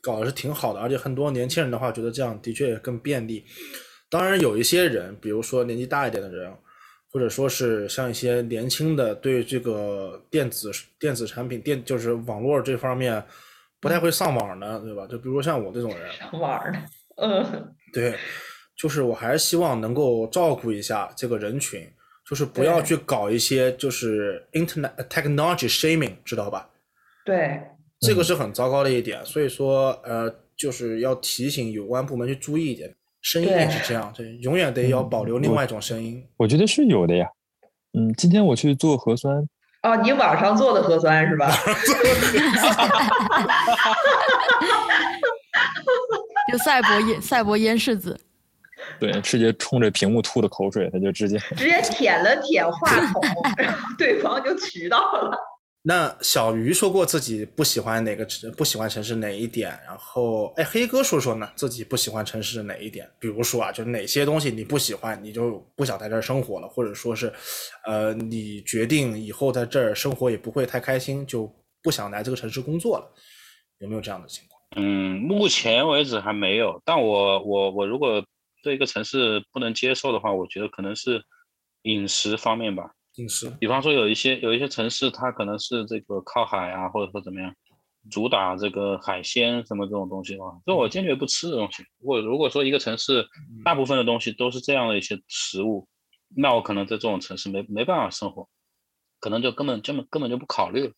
[0.00, 3.44] 搞的是挺好的，而且很多年轻人的话，觉得这样的确更便利。
[4.10, 6.52] 当然有一些人，比如说年纪大一点的人，
[7.12, 13.24] 或者说是像一些年轻的，对这个电子电子产品、电就是网络这方面
[13.80, 15.06] 不太会上网的，对吧？
[15.06, 16.78] 就比如说像我这种人，上网的，
[17.16, 18.16] 嗯，对，
[18.76, 21.88] 就是我还是希望能够照顾一下这个人群，
[22.28, 26.68] 就是不要去搞一些就是 internet technology shaming，知道吧？
[27.24, 27.60] 对，
[28.00, 32.92] 这个是很糟糕的一点，所以说呃，就是要提醒有关部门去注意一点。
[33.22, 36.26] 声音也是这样，对，永远得要保留另外一种声音。
[36.36, 37.26] 我觉得是有的呀。
[37.92, 39.36] 嗯，今天我去做核酸。
[39.82, 41.50] 哦，你网上做的核酸是吧？
[46.52, 48.18] 就赛博烟赛博烟柿子。
[48.98, 53.22] 对，直接冲着屏幕吐的口水，他就直接直接舔了舔话筒，
[53.56, 55.38] 然后对方就渠到了。
[55.82, 59.70] 那小鱼说过自己不喜欢哪个城，不喜欢城市哪一点？
[59.86, 63.10] 然后，哎，黑哥说说呢，自己不喜欢城市哪一点？
[63.18, 67.32] 比如说啊，就哪些东西你不喜欢，你就不想在这儿生活了，或者说是，
[67.86, 71.50] 呃，你决定以后在这儿生活也不会太开心，就
[71.82, 73.10] 不想来这个城市工作了，
[73.78, 74.60] 有没有这样的情况？
[74.76, 76.80] 嗯，目前为止还没有。
[76.84, 78.22] 但我我我如果
[78.62, 81.24] 对一个城市不能接受的话，我觉得可能是
[81.84, 82.92] 饮食方面吧。
[83.20, 83.50] 饮食。
[83.60, 87.54] 比方说有一些有一些城市，它可能是这个靠海啊，或者说怎么样，
[88.10, 91.84] 主打这个海鲜什么这种东西的话，这我坚决不吃的东西。
[91.98, 93.26] 如果如果说一个城市
[93.64, 95.86] 大部分的东西都是这样的一些食物，
[96.34, 98.48] 那我可能在这种城市没没办法生活，
[99.20, 100.92] 可能就根本根本根本就不考虑了。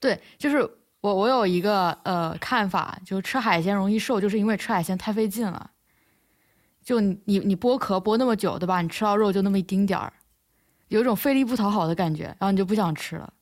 [0.00, 0.58] 对，就是
[1.00, 5.70] 我我有一个呃看法，就是吃海鲜容易瘦，就是因为吃海鲜太费劲了。
[6.82, 8.82] 就你你剥壳剥那么久，对吧？
[8.82, 10.12] 你吃到肉就那么一丁点儿，
[10.88, 13.32] 有一种费力不讨好的感觉，然后你就不想吃了。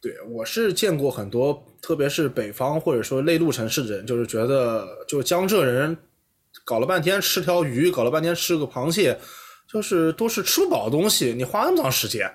[0.00, 5.96] 对，我是见过很多，特别是北方或者说内陆城市的人，就是觉得，就江浙人
[6.64, 9.18] 搞了半天吃条鱼，搞了半天吃个螃蟹，
[9.68, 12.28] 就是都是吃不饱的东西，你花那么长时间，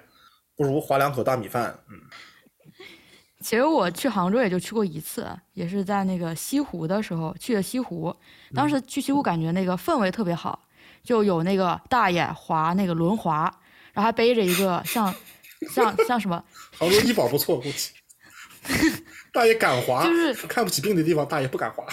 [0.56, 1.78] 不如划两口大米饭。
[1.90, 2.00] 嗯，
[3.42, 8.16] 其实我去杭州也就去过一次，也是在那个西湖的时候去的西湖。
[8.56, 10.68] 当时去西湖感觉那个氛围特别好，
[11.04, 13.54] 就有那个大爷划那个轮滑，
[13.98, 15.12] 然后还背着一个像
[15.74, 16.44] 像像什么，
[16.78, 17.90] 杭州医保不错，估计
[19.34, 21.84] 大爷敢滑，就是看不起病的地方，大爷不敢滑。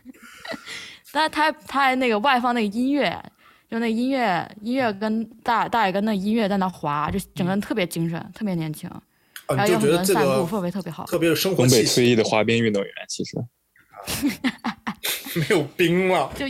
[1.10, 3.10] 但是他他还那个外放那个音乐，
[3.70, 8.86] 就那音乐音乐跟大大爷跟那音乐在那滑，就整个人特别精神，特别年轻。
[8.90, 9.00] 啊，
[9.56, 11.06] 然后你就觉有很多人散得这个步，氛围特别好。
[11.06, 13.42] 特别是生活东北，退役的滑冰运动员，其实
[15.40, 16.30] 没有冰了。
[16.36, 16.46] 就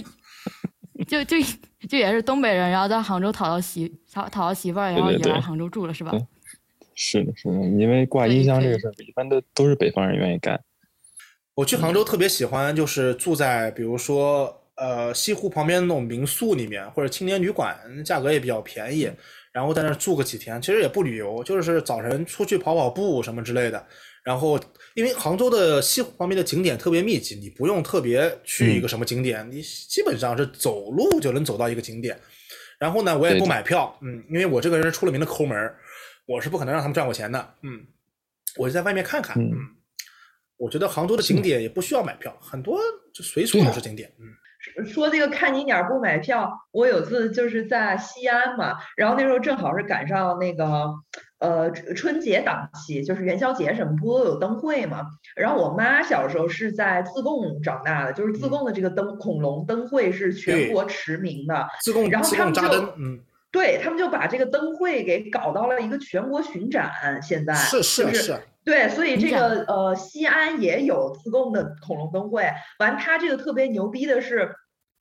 [1.05, 1.37] 就就
[1.87, 6.13] 就也是东北人，然后在杭州讨到媳讨讨到媳妇儿，然后也来杭州住了，是吧？
[6.95, 10.61] 是的，是的，因为挂音箱这个事儿，一般都都是北方人愿意干。
[11.55, 19.11] 我去杭州特别喜欢，就是住在比如说呃西湖旁边那种民宿里面，或者青年旅馆，价格也比较便宜，
[19.53, 23.87] 然后在那儿住个几天，其实也不旅游，就是早晨出去跑跑步什么之类的。
[24.29, 24.61] 然后
[24.93, 32.21] 因为杭州的西湖旁边的景点特别密集，你不用特别去一个什么景点，你基本上是走路就能走到一个景点。
[32.79, 35.79] 然后呢，我也不买票，嗯，因为我这个人是出了名的抠门儿，
[36.27, 37.87] 我是不可能让他们赚我钱的，嗯，
[38.59, 39.49] 我就在外面看看，嗯。
[39.51, 39.59] 嗯，
[40.59, 42.79] 我觉得杭州的景点也不需要买票，很多
[43.15, 50.93] 就随处都是景点，嗯，说这个看景点儿不买票，我有次就是在西安嘛，然后那时候正好是赶上那个
[51.39, 55.07] 呃春春节档期，就是元宵节什么不都有灯会嘛。
[55.37, 61.69] 然后我妈小时候是在自贡长大的，就是自贡的这个灯恐龙灯会是全国驰名的。
[61.83, 62.63] 自贡然后他们就
[62.97, 63.21] 嗯，
[63.51, 66.91] 对他们就把这个灯会给搞到了一个全国巡展，
[67.23, 72.47] 现在是是就是是，对，所以这个呃，西安也有自贡的恐龙灯会。
[72.79, 74.55] 完，它这个特别牛逼的是，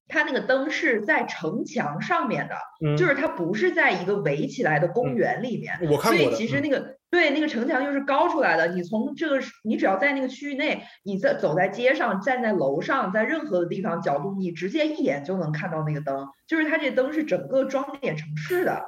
[0.07, 2.55] 它那个灯是在城墙上面的，
[2.85, 5.77] 嗯，就是它不是在一个围起来的公嗯园里面。
[5.77, 18.83] 所以我看过的，嗯其实那个对那个城墙就是高出来的，你从这个你只要在那个区域内，你在走在街上，站在楼上，在任何的地方角度，你直接一眼就能看到那个灯，就是它这灯是整个装点城市的。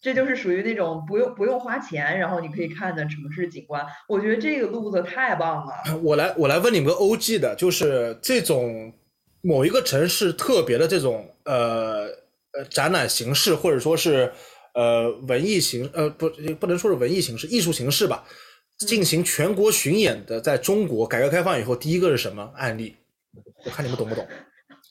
[0.00, 3.82] 这就是属于那种不用不用花钱，然后你可以看的城市景观。
[4.06, 5.72] 我觉得这个路子太棒了。
[6.02, 8.92] 我来我来问你们个 OG 的，就是这种
[9.44, 12.08] 某一个城市特别的这种呃
[12.52, 14.32] 呃展览形式，或者说是
[14.72, 18.24] 呃文艺形呃不不能说是文艺形式，艺术形式吧，
[18.78, 22.50] 进行全国巡演的，在中国改革开放以后第一个是什么？
[22.56, 22.96] 案例？
[23.66, 24.26] 我看你们懂不懂，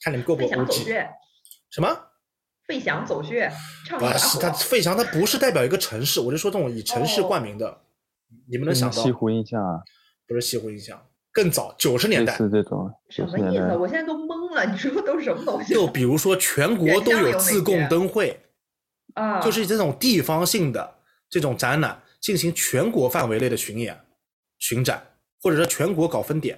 [0.04, 1.10] 看你们够不够费翔走穴，
[1.72, 2.00] 什么？
[2.68, 3.52] 费翔走穴，
[3.86, 4.52] 唱不是，他？
[4.52, 7.28] 费翔他不是代表一个城市，我就说这种以城市哦。
[7.28, 7.82] 冠名的，
[8.50, 9.02] 你们能想到？
[9.02, 9.82] 西湖印象啊，
[10.28, 12.38] 不是西湖印象，更早九十年代。
[12.38, 18.40] 是这种什么意思？，我现在都懵了，你说都是什么东西就比如说全国都有自贡灯会，
[19.16, 19.42] 啊？
[19.42, 20.96] 就是这种地方性的
[21.30, 24.00] 这种展览进行全国范围内的巡演、
[24.60, 25.04] 巡展，
[25.42, 26.58] 或者说全国搞分点。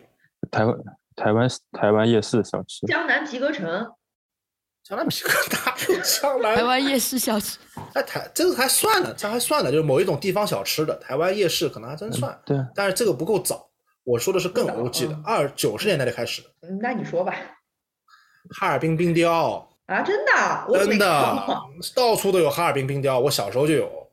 [0.52, 0.78] 台湾
[1.16, 3.66] 台湾台湾夜市小吃，江南皮革城，
[4.84, 6.56] 江南皮革哪有江南？
[6.58, 7.58] 台湾夜市小吃，
[7.96, 13.70] 哎，台这个还算了，这还算了，就是某一种地方小吃的台湾夜市可能还真算，对，但是这个不够早。
[14.06, 17.36] 我说的是更不早 OG 的嗯，二九十年代就开始的，嗯那你说吧。
[18.58, 21.06] 哈尔滨冰雕，啊，真的，我真的。
[21.96, 24.08] 到处都有哈尔滨冰雕，我小时候就有，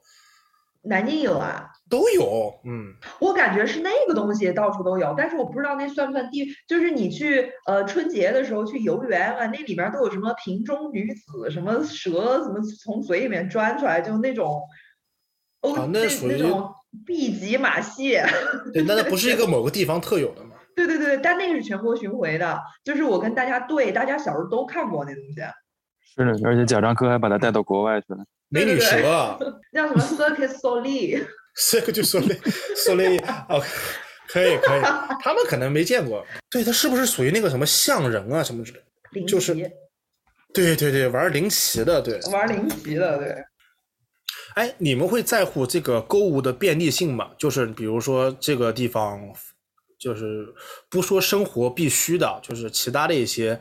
[0.84, 2.94] 南京有啊，都有，嗯。
[3.20, 14.62] 我感觉是那个东西到处都有，但是我不知道那算不算地，就是你去呃春节的时候去游园啊，那里面都有什么瓶中女子，什么蛇，什么从嘴里面钻出来，就那种，
[15.60, 16.74] 哦，啊那那属于种
[17.06, 18.18] B 级马戏。
[18.72, 20.56] 对，那它不是一个某个地方特有的吗？
[20.74, 25.42] 对对对，但那个是全国巡回的，就是我跟大家对，大家小时候都看过那东西，
[26.16, 28.18] 是的，而且贾樟柯还把他带到国外去了。
[28.48, 28.98] 美女蛇，
[29.72, 30.80] 叫什么 Circus 说
[32.94, 33.62] 了哦，
[34.28, 34.80] 可以可以，
[35.20, 36.24] 他们可能没见过。
[36.50, 39.54] 对，他是不是属于那个什么象人啊什么之类就是
[40.54, 42.18] 对对对，玩灵奇的，对。
[42.30, 43.44] 玩灵奇的，对。
[44.54, 47.30] 哎，你们会在乎这个购物的便利性吗？
[47.38, 49.20] 就是比如说这个地方，
[49.98, 50.52] 就是
[50.90, 53.60] 不说生活必须的，就是其他的一些，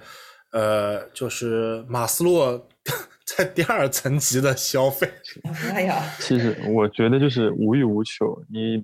[0.51, 2.67] 呃，就是马斯洛
[3.25, 5.11] 在第二层级的消费。
[5.73, 8.83] 哎呀，其实我觉得就是无欲无求，你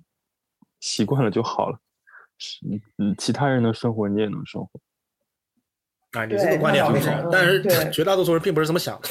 [0.79, 1.77] 习惯了就好了。
[2.37, 2.59] 是，
[2.99, 4.79] 嗯，其他人的生活你也能生活。
[6.11, 9.01] 啊，你这个观点很好，但是 绝大多数人并不是这么想。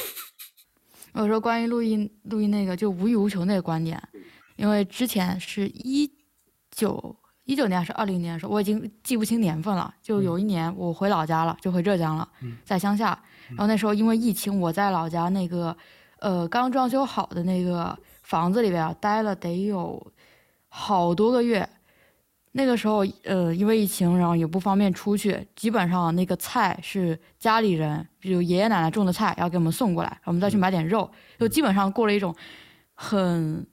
[1.21, 4.01] 我说关于录音录音那个就无欲无求那个观点，
[4.55, 6.09] 因为之前是一
[6.69, 7.15] 九
[7.45, 9.93] 一九年还是二零年的时候，我已经记不清年份了。
[10.01, 12.27] 就有一年我回老家了，就回浙江了，
[12.63, 13.19] 在乡下。
[13.49, 15.75] 然后那时候因为疫情，我在老家那个
[16.19, 20.11] 呃刚装修好的那个房子里边待了得有
[20.67, 21.67] 好多个月。
[22.57, 32.35] 那个时候，呃，因为疫情，然后也不方便出去，基本上那个菜是家里人，比如爷爷奶奶种的菜，要给我们送过来，我们再去买点肉，就基本上过了一种
[32.95, 33.63] 很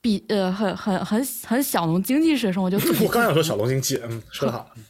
[0.00, 2.68] 比呃很很很很小农经济式的生活。
[2.68, 4.68] 就我刚想说小农经济，嗯，说得好。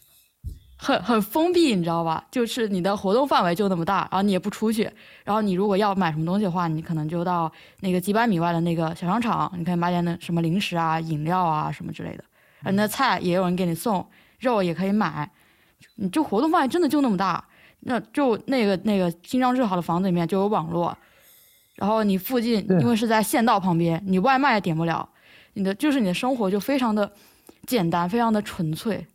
[0.82, 2.24] 很很封闭，你知道吧？
[2.30, 4.90] 就是你的活动范围就那么大，然后你也不出去。
[5.24, 12.24] 然后你如果要买什么东西的话，你可能就到那个几百米外的那个小商场，你可以买点那什么零食啊、饮料啊什么之类的。
[12.70, 14.06] 你的菜也有人给你送，
[14.38, 15.30] 肉也可以买。
[15.96, 17.44] 你就活动范围真的就那么大，
[17.80, 20.96] 那就那个那个新装修好的房子里面就有网络，
[21.74, 25.06] 然后你附近因为是在县道旁边，你外卖也点不了，
[25.52, 27.10] 你的就是你的生活就非常的
[27.66, 29.06] 简单，非常的纯粹。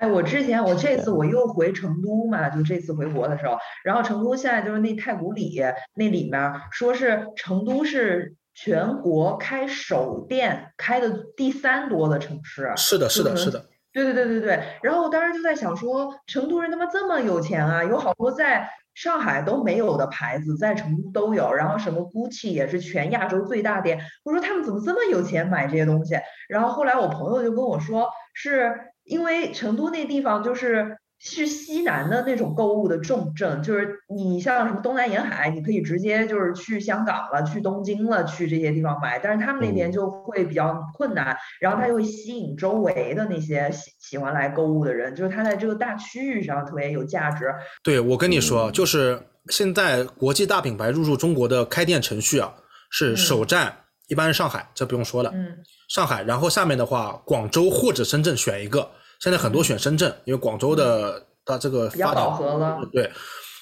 [0.00, 5.60] 哎，我之前我这次我又回成都嘛，就这次回国的时候，然后成都现在就是那太古里
[5.94, 12.72] 那里面说是成都是全国开首店开的第三多的城市。
[12.78, 13.66] 是的，是的，是的。
[13.92, 14.62] 对对对对对。
[14.82, 24.00] 然后我当时就在想说，成都人他妈这么有钱啊，有好多在上海都没有的牌子在成都都有，然后什么 GUCCI 也是全亚洲最大店。
[24.24, 26.14] 我说他们怎么这么有钱买这些东西？
[26.48, 28.72] 然后后来我朋友就跟我说是。
[29.10, 47.52] 因为成都那地方就是是西南的那种购物的重镇，就是你像什么东南沿海，你可以直接就是去香港了、去东京了、去这些地方买，但是他们那边就会比较困难，然后他就会吸引周围的那些喜喜欢来购物的人，就是他在这个大区域上特别有价值。
[47.82, 52.54] 对，我跟你说，就是现在国际大品牌入驻中国的开店程序啊，
[52.90, 53.76] 是首站
[54.08, 55.58] 一般是上海，这不用说了，嗯，
[55.90, 58.90] 上海，然后下面的话，广州或者深圳选一个。
[59.20, 62.80] 现在很多选深圳，因为广州的它这个发饱和了。
[62.90, 63.10] 对，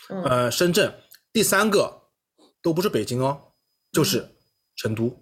[0.09, 0.93] 呃，深圳
[1.33, 1.93] 第三个
[2.63, 3.39] 都不是北京哦，
[3.93, 4.27] 就是
[4.77, 5.15] 成都。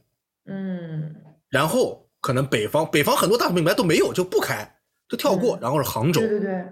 [0.44, 1.14] 嗯。
[1.48, 4.76] 然后可能北方，北方很多大品牌都没有，就不开，
[5.08, 5.58] 就跳过。
[5.60, 6.20] 然后是杭州。
[6.20, 6.64] 对对对。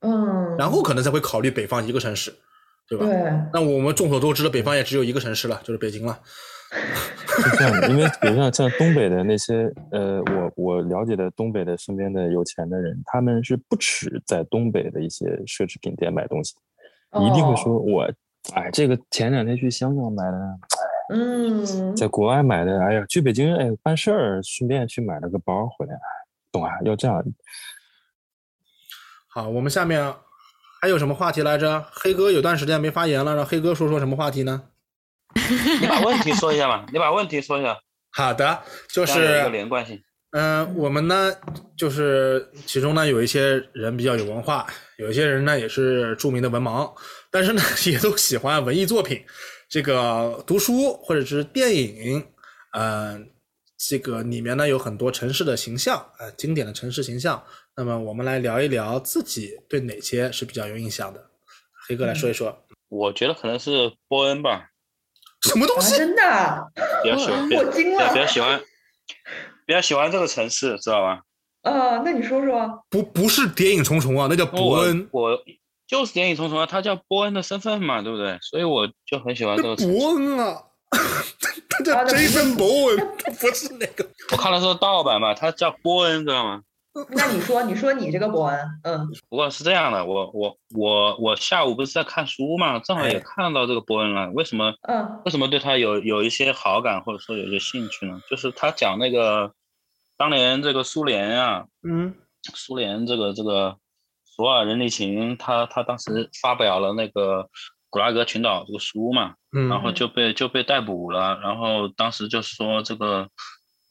[0.00, 0.56] 嗯。
[0.56, 2.32] 然后可能才会考虑北方一个城市，
[2.88, 3.04] 对吧？
[3.04, 3.14] 对。
[3.52, 6.20] 那我们众所周知的北方也只有一个城市了，就是北京了。
[6.72, 16.54] 是这样的，因为比如像像东北的那些，呃，我我了解的东北的身边的有钱的人，他们是不耻在东北的一些奢侈品店买东西，
[17.12, 18.08] 一定会说，我，
[18.54, 25.94] 哎，这个前两天去香港买的，哎，嗯，在国外买的，哎呀，去北京，哎，办事儿顺便去买了个包回来，
[26.52, 26.70] 懂啊？
[26.84, 27.24] 要这样。
[29.28, 30.12] 好，我们下面
[30.80, 31.84] 还有什么话题来着？
[31.90, 34.62] 黑哥有段时间没发言了，让黑哥说说什么话题呢？
[35.80, 36.86] 你把问题说一下嘛？
[36.92, 37.78] 你把问题说一下。
[38.12, 40.02] 好的，就是连贯性。
[40.32, 41.34] 嗯，我们呢，
[41.76, 44.64] 就是其中呢有一些人比较有文化，
[44.98, 46.92] 有一些人呢也是著名的文盲，
[47.32, 49.24] 但是呢 也都喜欢文艺作品，
[49.68, 52.24] 这个读书或者是电影，
[52.78, 53.28] 嗯，
[53.76, 57.42] 这个里面呢有很多城市的形象，呃，经典的城市形象。
[57.76, 61.30] 那么我们来聊一聊自己对哪些是比较有印象的。
[61.88, 62.64] 黑哥来说一说。
[62.88, 64.69] 我觉得可能是波恩吧。
[65.42, 65.96] 什么东西？
[65.96, 66.70] 真的？
[67.02, 68.08] 比较喜欢，我惊了。
[68.12, 68.60] 比较喜欢，
[69.66, 71.20] 比较喜欢这个城市，知道吧？
[71.62, 72.84] 呃，那你说说。
[72.88, 75.08] 不，不是谍影重重啊，那叫伯恩。
[75.12, 75.38] 我
[75.86, 78.38] 就是谍影重重啊，他叫波恩的身份嘛，对不对？
[78.42, 79.76] 所以我就很喜欢这个。
[79.76, 80.62] 伯恩啊，
[81.68, 82.98] 他叫 Jason 伯恩，
[83.40, 84.08] 不是那个。
[84.32, 86.60] 我看的是盗版嘛，他叫波恩，知道吗？
[87.10, 94.28] 那你说，你说你这个伯恩，嗯，不过是这样的，我我我我下午不是在看书嘛，正好也看到这个伯恩了。
[94.32, 94.74] 为什么？
[94.82, 98.20] 嗯，为什么对他有有一些好感，或者说有些兴趣呢？
[98.28, 99.52] 就是他讲那个
[100.16, 102.12] 当年这个苏联啊，嗯，
[102.54, 103.76] 苏联这个这个
[104.24, 107.48] 索尔仁尼琴，他他当时发表了那个
[107.88, 113.28] 古拉格群岛这个书嘛，嗯，然后就被就被逮捕了，然后当时就说这个，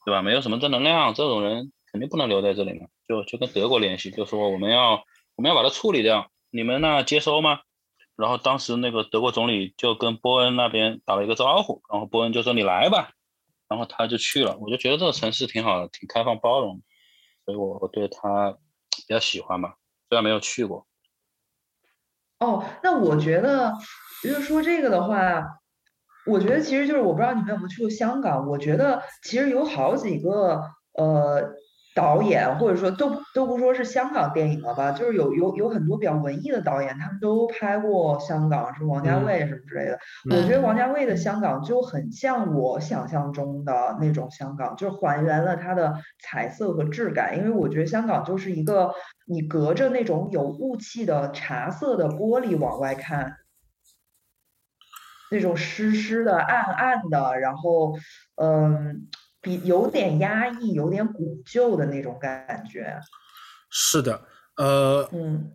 [0.04, 0.20] 对吧？
[0.20, 1.72] 没有什么正能量，这种人。
[1.92, 7.60] 肯定不能留在这里嘛，就就跟德国联系，就说我们要我们要把它处理掉，你们那接收吗？
[8.16, 13.12] 然后当时那个德国总理就跟波恩那边打了一个招呼，然后波恩就说你来吧，
[13.66, 14.58] 然后他就去了。
[14.58, 16.82] 我就觉得这个城市挺好的，挺开放包容，
[17.46, 18.52] 所以我我对他
[18.90, 19.76] 比较喜欢吧，
[20.08, 20.86] 虽然没有去过。
[22.40, 23.72] 哦，那我觉得，
[24.22, 25.58] 就是说这个的话，
[26.26, 30.62] 我觉得其实就是我不知道你们有没有去过香港，我觉得其实有好几个
[30.92, 31.54] 呃。
[32.00, 39.98] 导演或者说都都不说是香港电影了吧，就是有有有很多比较文艺的导演，他们都拍过香港，什么王家卫什么之类的。
[40.30, 47.36] 我觉得王家卫的香港就很像我想象中的那种香港，就是还原了它的彩色和质感。
[47.36, 48.94] 因为我觉得香港就是一个
[49.26, 53.36] 你隔着那种有雾气的茶色的玻璃往外看，
[55.30, 57.94] 那种湿湿的、暗暗的，然后
[58.36, 59.06] 嗯。
[59.42, 63.00] 比有点压抑，有点古旧的那种感觉。
[63.70, 64.20] 是的，
[64.56, 65.52] 呃，嗯，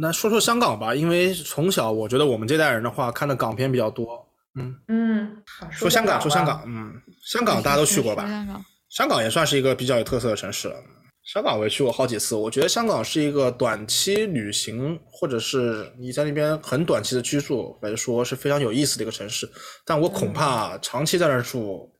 [0.00, 4.28] 那说说香港吧，因为从小我觉得我们这代人的话看的港片比较多。
[4.54, 8.26] 嗯嗯，说香港，说香港，嗯，香港大家都去过吧？
[8.26, 10.76] 香港，香港也算是一个比较有特色的城市了。
[11.22, 19.48] 香港我也去过好几次，我觉得香港是一个短期旅行，或者是你在那边很短期的居住来说是非常有意思的一个城市。
[19.84, 21.94] 但我恐怕长期在那儿住。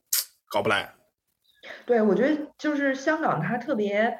[0.49, 0.93] 搞不来，
[1.85, 4.17] 对我觉得就是香港，它特别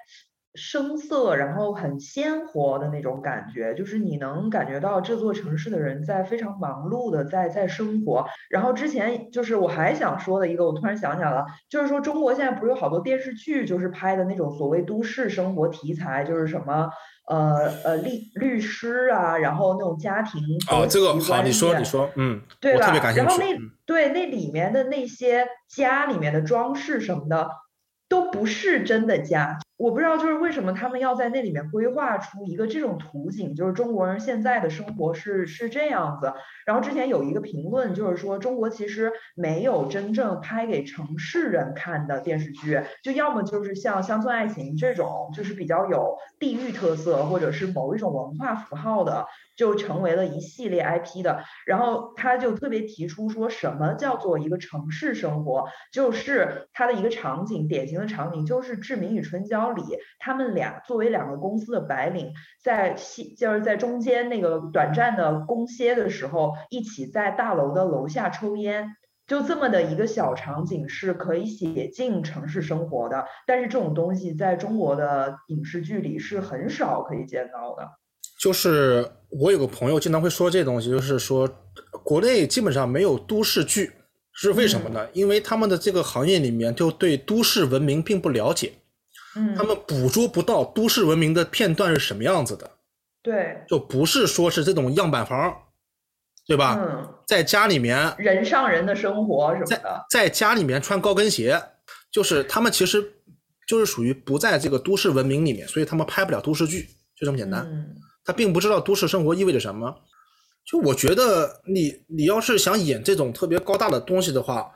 [0.60, 8.26] 声色，然后很鲜活的那种感觉，就是你能感觉到这座城市的人在非常忙碌的在在生活。
[8.50, 16.90] 然后之前就是我还想说的一个，我突然想起来了，就是说中国现在不是有好多电视剧，就是拍的那种所谓都市生活题材，就是什么。
[17.30, 20.42] 呃呃，律律师啊，然后那种家庭
[20.72, 22.92] 哦，这个好，你说你说，嗯，对吧？
[23.16, 23.56] 然后那
[23.86, 27.48] 对那里面的那些家里面的装饰什么的。
[28.10, 36.34] 都不是真的家，我不知道就是为什么他们要在那里面规划出一个这种图景，就是中国人现在的生活是是这样子。
[36.66, 49.26] 然后之前有一个评论就是说，中国其实没有真正拍给城市人看的电视剧，就要么就是像《乡村爱情》这种，就是比较有地域特色或者是某一种文化符号的。
[49.60, 62.32] 就成为了一系列 IP 的，然后他就特别提出说什么叫做一个城市生活，就是他的一个场景，典型的场景就是《志明与春娇》里，他们俩作为两个公司的白领，
[62.64, 68.96] 在西就是在中间那个短暂的公歇的时候，一起在大楼的楼下抽烟，
[69.28, 77.90] 就这么的一个小场景是可以写进城市生活的，但是这种东西在中国的影视剧里是很少可以见到的。
[78.40, 81.48] 就是我有个朋友经常会说这东西，就是说
[82.04, 83.92] 国内基本上没有都市剧，
[84.34, 85.08] 是为什么呢？
[85.14, 88.74] 因为他们的这个行业里面就对都市文明并不了解，
[89.36, 92.72] 嗯，他们捕捉不到都市文明的片段是什么样子的，
[93.22, 95.56] 对，就不是说是这种样板房，
[96.48, 96.80] 对吧？
[96.80, 101.62] 嗯，在家里面人上人的生活什么的，在家里面穿高跟鞋，
[102.12, 103.14] 就是他们其实
[103.68, 107.64] 就是属于不在这个都市文明里面，所以他们拍不了都市剧，就这么简单。
[108.30, 109.92] 他并不知道都市生活意味着什么，
[110.64, 114.72] 就我觉得你你要是想演这种特别高大的东西的话，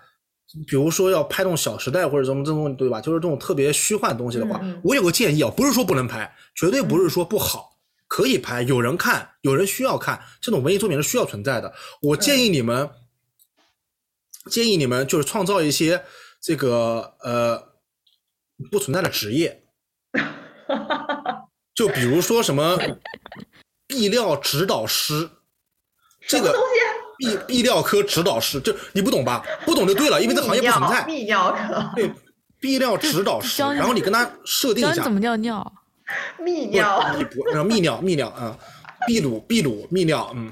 [0.65, 2.99] 比如说要拍那种《小时代》或者什么这种对吧？
[2.99, 7.77] 就是这种特别虚幻的东西的话，我有个建议啊，不是说不能拍，绝对不是说不好，
[8.07, 11.71] 可以拍，有人看，有人需要看，这种文艺作品是需要存在的。
[12.01, 12.89] 我建议你们，
[14.49, 16.03] 建议你们就是创造一些
[16.41, 17.61] 这个呃
[18.71, 19.63] 不存在的职业。
[21.75, 22.77] 就比如说什么
[23.89, 25.29] 泌尿指导师，
[26.27, 29.43] 这个东西泌泌尿科指导师，就你不懂吧？
[29.65, 31.03] 不懂就对了，因为这行业不存在。
[31.05, 32.11] 泌尿科对
[32.61, 35.73] 泌尿指导师，然后你跟他设定一下怎么尿尿，
[36.39, 37.01] 泌尿，
[37.65, 38.57] 泌尿泌尿啊，
[39.07, 40.51] 泌乳泌乳泌尿，嗯。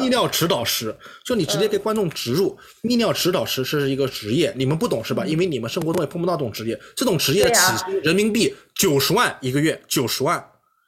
[0.00, 0.94] 泌尿指导师，
[1.24, 5.24] 就你直接给观众植入，泌尿指导师是一个职业，你们不懂是吧？
[5.24, 10.44] 因为你们生活中也碰不到这种职业，这种职业起薪人民币九十万一个月，九十万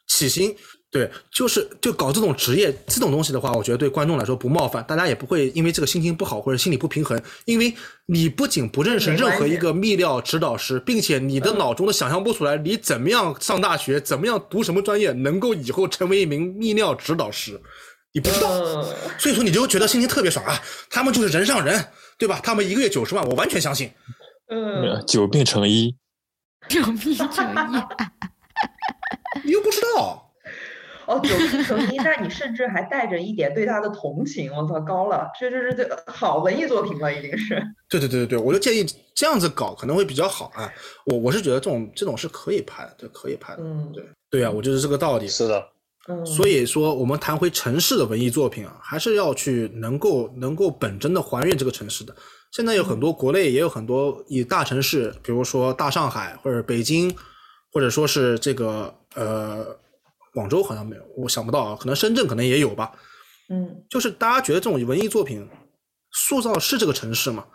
[0.09, 0.55] 起薪。
[0.89, 7.75] 对，就是就搞这种职业这种东西的话，我觉得对观众来说不冒犯，大家也不会因为这个心情不好或者心理不平衡，因为
[8.07, 17.61] 你不仅不认识任何一个泌尿指导师，并且你的脑中都想象不出来你怎么样上大学，怎么样读什么专业，能够以后成为一名泌尿指导师。
[18.17, 18.83] 你不知道，
[19.19, 20.59] 所以说你就觉得心情特别爽啊！
[20.89, 21.85] 他们就是人上人，
[22.17, 22.41] 对吧？
[22.43, 23.91] 他们一个月九十万，我完全相信。
[24.49, 25.95] 嗯，久病成医，
[26.67, 27.27] 久病成
[27.75, 27.83] 医，
[29.45, 30.33] 你又不知道。
[31.05, 34.51] 哦，久病成医，那你甚至还带着一点对他的同情。
[34.51, 37.63] 我操，高了，这这这这好文艺作品了，已经是。
[37.91, 40.73] 对对对对对，我就建议这样子搞可能会比较好啊。
[41.05, 43.63] 我我是觉得这种这种是可以拍的，对，可以拍的。
[43.63, 45.29] 嗯，对对啊，我觉得这个道理。
[45.29, 45.69] 是的。
[46.25, 52.15] 所以说，我们谈回城市的文艺作品啊，还是要去能够能够本真的还原这个城市的。
[52.53, 57.15] 现在有很多国内也有很多以大城市，比如说大上海或者北京，
[57.73, 59.77] 或者说是这个呃
[60.33, 62.93] 广州好像没有，我想不到啊，可能深圳可能也有吧。
[63.49, 65.49] 嗯，就是大家觉得这种文艺作品
[66.13, 67.47] 塑造是这个城市吗？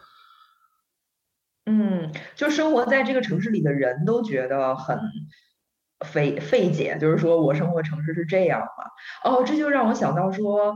[1.65, 4.97] 嗯，就生活在这个城市里的人都觉得很
[6.05, 9.31] 费费解，就是说我生活城市是这样嘛？
[9.31, 10.73] 哦，这就让我想到说，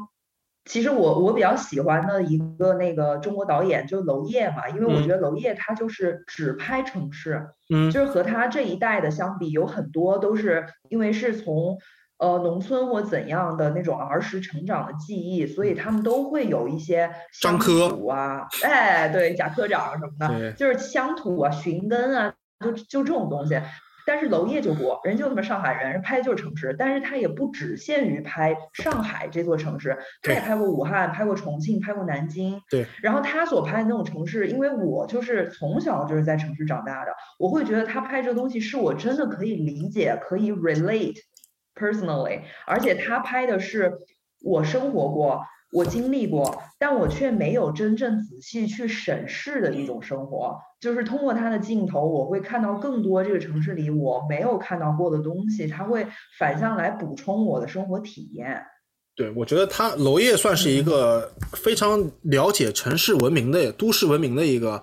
[0.65, 11.77] 其实我我比较喜欢的一个那个中国导演就娄烨嘛，因为我觉得娄烨他就是只拍城市，嗯，就是和他这一代的相比，有很多都是因为是从。
[12.17, 23.61] 呃，农村或怎样的那种儿时成长的记忆，所以他们都会有一些乡土啊，哎，对，贾科长什么的，就是乡土啊、寻根啊，就就这种东西。
[24.05, 32.61] 但是娄烨就不，人就他妈上海人，人拍的就是城市，但是他也不只限于拍上海这座城市，他也拍过武汉、拍过重庆、拍过南京。
[32.69, 32.85] 对。
[33.01, 41.17] 然后他所拍的那种城市，因为我就是从小就是在城市长大的，我会觉得他拍这个东西是我真的可以理解、可以 relate。
[41.77, 43.91] Personally，而且他拍的是
[44.41, 45.43] 我生活过、
[45.75, 50.57] 我经历过，但我却没有真正仔细去审视的一种生活。
[50.79, 56.07] 就是通过他的镜头，我会看到更多这个城市里我没有看到过的东西，他会
[56.39, 58.63] 反向来补充我的生活体验。
[59.17, 64.81] 对，我觉得他娄烨算是一个非常了解城市文明的、都市文明的一个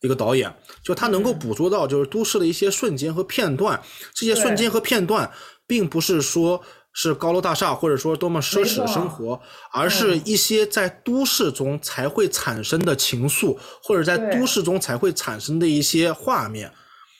[0.00, 3.80] 一个导演，就他能够捕捉到就是都市的一些瞬间和片段，
[4.12, 5.30] 这些瞬间和片段。
[5.64, 6.60] 并不是说
[6.92, 9.40] 是高楼大厦，或者说多么奢侈的生活，
[9.72, 16.72] 而是一些在都市中才会产生的情愫，或者在都市中才会产生的一些画面。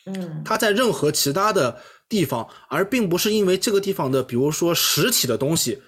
[0.07, 5.83] 嗯，它在任何其他的地方，而并不是因为这个地方的，比如说实体的东西，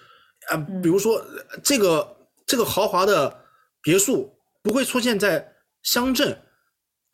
[0.51, 1.23] 啊，比如说
[1.63, 2.17] 这个
[2.47, 3.37] 这个豪华的
[3.83, 4.33] 别墅
[4.63, 5.47] 不会出现在
[5.83, 6.41] 乡镇。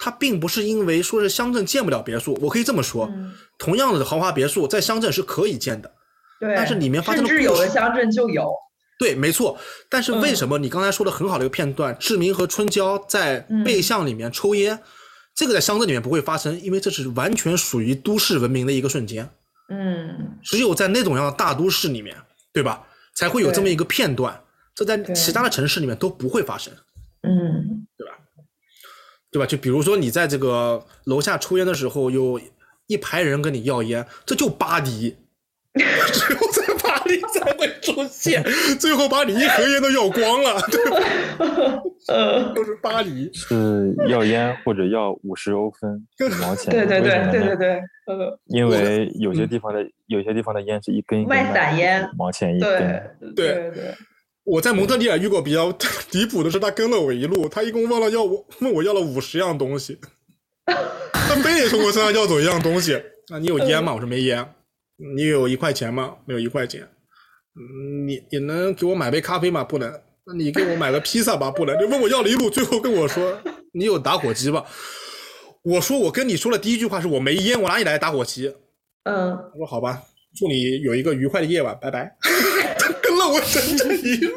[0.02, 3.06] 它并不是因为说是乡镇建不了别墅，我可以这么说，
[3.58, 5.92] 同样的豪华别墅在乡镇是可以建的，
[6.40, 8.50] 对，但是里面发生的故事，有的乡镇就有，
[8.98, 9.58] 对，没错。
[9.88, 14.78] 但是为什么你刚才说的很好的一个片段，志明和春娇在背巷里面抽烟，
[15.34, 19.28] 这个在乡镇里面不会发生，因为这是完全属于都市文明的一个瞬间，
[19.68, 22.16] 嗯，只有在那种样的大都市里面，
[22.52, 24.42] 对吧，才会有这么一个片段，
[24.74, 26.72] 这在其他的城市里面都不会发生，
[27.22, 27.86] 嗯。
[29.32, 29.46] 对吧？
[29.46, 32.40] 就比如说你在这个楼下抽烟的时候，有
[32.88, 35.16] 一排人跟你要烟，这就巴黎，
[36.12, 38.42] 只有在巴黎才会出现，
[38.78, 40.98] 最后把你一盒烟都要光了，对吧？
[42.08, 47.82] 呃，都是巴黎，是要烟或者要五十欧分五毛钱，对对对对对对，
[48.46, 53.94] 因为有些地方的有些地方的烟是一根卖散烟，五毛钱一根，对对对。
[54.42, 55.72] 我在蒙特利尔遇过比较
[56.10, 60.00] 离谱的是，他跟了我一路，他一共忘了要我问我要了五十样东西，
[60.64, 63.00] 他非得从我身上要走一样东西。
[63.28, 63.94] 那，你有烟吗？
[63.94, 64.44] 我说没烟。
[65.14, 66.16] 你有一块钱吗？
[66.26, 66.88] 没有一块钱。
[68.06, 69.64] 你你能给我买杯咖啡吗？
[69.64, 69.90] 不能。
[70.26, 71.50] 那你给我买个披萨吧？
[71.50, 71.78] 不能。
[71.78, 73.40] 就问我要了一路，最后跟我说
[73.72, 74.64] 你有打火机吧？
[75.62, 78.54] 我说我跟你说的第一句话是我没烟，我哪里来打火机？
[79.04, 79.30] 嗯。
[79.54, 80.02] 我说好吧，
[80.36, 82.16] 祝你有一个愉快的夜晚，拜拜。
[82.78, 84.32] 他 跟了我整整一路，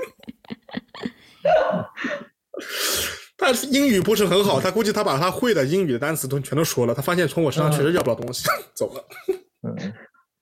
[3.37, 9.05] 他英语不是很好，他估计他把他会的英语的单词都全都说了，他发现从我身上确实要不了东西，走了。
[9.65, 9.93] 嗯，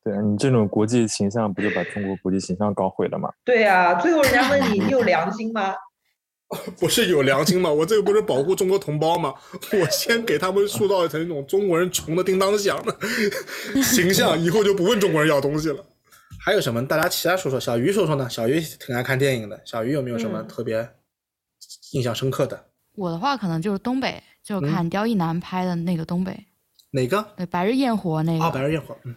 [0.03, 3.29] 对啊，你这种国际形象不就把中国国际形象搞毁了吗？
[3.45, 5.73] 对呀，最后人家问你， 你有良心吗？
[6.77, 7.71] 不是有良心吗？
[7.71, 9.33] 我这个不是保护中国同胞吗？
[9.79, 12.93] 我先给他们塑造成一种中国人穷的叮当响的
[13.81, 15.83] 形象，以后就不问中国人要东西了。
[16.43, 16.85] 还有什么？
[16.87, 17.59] 大家其他说说。
[17.59, 18.27] 小鱼说说呢？
[18.29, 19.61] 小鱼挺爱看电影的。
[19.63, 20.89] 小鱼有没有什么特别
[21.91, 22.65] 印象深刻的？
[22.95, 26.37] 我的话可能就是东北，就看刁亦男拍的那个东北。
[26.89, 27.23] 哪个？
[27.37, 28.43] 对，《白日焰火》那个。
[28.43, 28.93] 啊，《白日焰火》。
[29.03, 29.15] 嗯。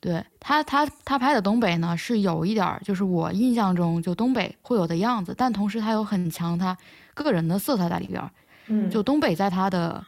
[0.00, 6.76] 对他，他他拍的东北呢，是有一点儿，就是我印象中就东北会有的样子，但同时他有很强他
[7.14, 8.30] 个人的色彩在里边儿。
[8.68, 8.90] 嗯。
[8.90, 10.04] 就东北在他的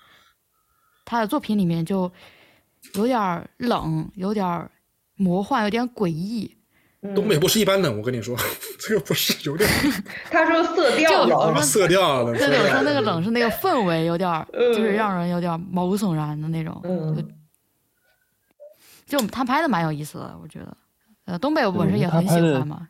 [1.05, 2.10] 他的作品里面就
[2.94, 4.69] 有点冷，有点。
[5.14, 6.51] 魔幻有点诡异，
[7.14, 8.35] 东北不是一般冷，我跟你说，
[8.81, 9.69] 这个不是有点。
[10.31, 16.81] 他说色调冷，色调对对，我说那个冷是那个氛围有点，就是让人有点毛骨悚然的那种。
[16.82, 17.14] 嗯，
[19.12, 20.74] 就他拍的蛮有意思的，我觉得。
[21.26, 22.89] 呃，东北我本身也很喜欢嘛。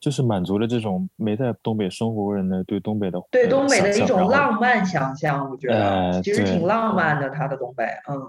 [0.00, 8.20] 就是满足了这种没在东北生活过人的对东北的对东北的一种浪漫想象，我觉得哎其实挺浪漫的，他的东北，嗯。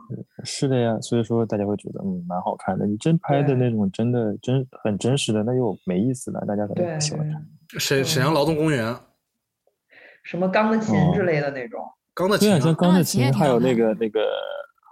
[0.44, 2.86] 是的呀，所以说大家会觉得嗯蛮好看的。
[2.86, 7.46] 你真拍的那种真的真很真实的，那又没意思了，大家可能不喜欢看。
[7.80, 8.96] 沈沈阳劳动公园，
[10.24, 11.84] 什么钢的琴哦之类的那种，
[12.14, 14.22] 钢的琴啊像钢的钢的琴，还有那个那个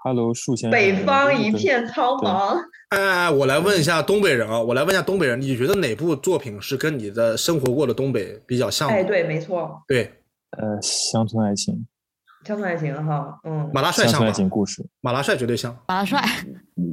[0.04, 2.58] Hello 树先生，北方一片苍茫。
[2.90, 8.96] 哎哎哎，我来问一下东北人啊，我来问一下东北人，你觉得哪部作品是跟你的生活过的东北比较像的？
[8.96, 10.12] 哎，对，没错，对，
[10.58, 11.88] 呃乡村爱情，
[12.46, 14.34] 乡村爱情哈，嗯，马大帅像吧乡村爱？
[14.34, 16.22] 情故事，马大帅绝对像马大帅，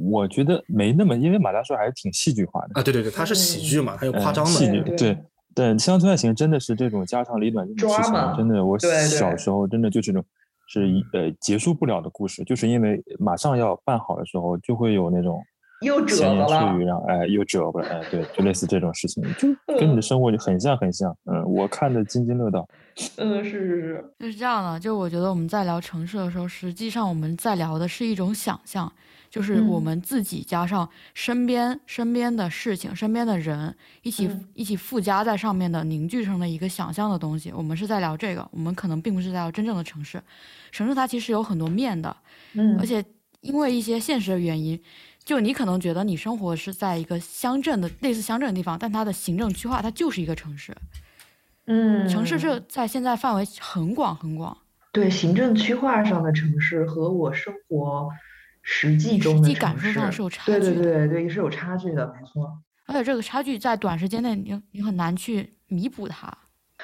[0.09, 2.79] 我觉得没那么，因为马大帅还是挺戏剧化的。
[2.79, 2.81] 啊！
[2.81, 4.51] 对对对，他是喜剧嘛，他有夸张的。
[4.57, 5.17] 对剧对
[5.53, 10.23] 对，乡村爱情真的是这种家长里短这种事情真的，我对对小时候真的就这种
[10.73, 15.43] 是一呃结束不了的故事，就是因为马上要办好的时候，就会有那种
[15.81, 22.65] 又褶闲言子了碎语，然后哎又折了，哎对，就类似这种事情，就 跟你的生活就很像很像，嗯，我看的津津乐道。
[23.17, 24.79] 嗯，是是是，就是这样的。
[24.79, 28.91] 就我觉得我们在聊城市的时候，实际上我们在聊的是一种想象，
[29.29, 33.73] 就是我嗯们自己加上身边身边的事情、身边的人
[34.03, 37.51] 一起、嗯一起附加在上面的凝聚成的一个想象的东西。
[37.55, 40.21] 我们是在聊这个，我们可能并不是在聊真正的城市。
[40.71, 42.15] 城市它其实有很多面的，
[42.53, 43.03] 嗯，而且
[43.41, 44.81] 因为一些现实的原因，
[45.23, 50.75] 就你可能觉得你生活是在一个乡镇的类似乡镇的地方，但它的行政区划它就是一个城市。
[51.65, 54.57] 嗯，城市这在现在范围很广很广，
[54.91, 58.09] 对行政区划上的城市和我生活
[58.61, 62.61] 实际中的实际感受上是有差距对对对对，是有差距的，没错。
[62.87, 66.35] 而且这个差距在短时间内你你很难去弥补它。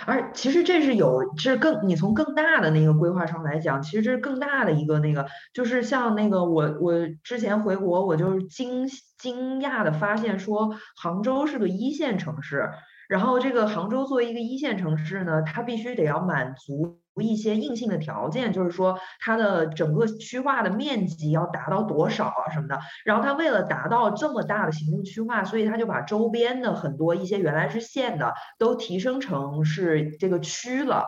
[0.06, 6.94] 而其实这是有，这是更你从更大的那个规划上来讲，其实这是更大的一个那个，就是像那个我我
[7.24, 8.88] 之前回国，我就是惊
[9.18, 12.70] 惊讶的发现说，杭州是个一线城市，
[13.10, 22.80] 然后这个杭州作为一个一线城市呢，它必须得要满足一些硬性的条件，就是说它的整个区划的面积要达到多少啊什么的。
[23.06, 31.06] 然后它为了达到这么大的行政区划，所以它就把周边的很多一些原来是县的都提升成是这个区了，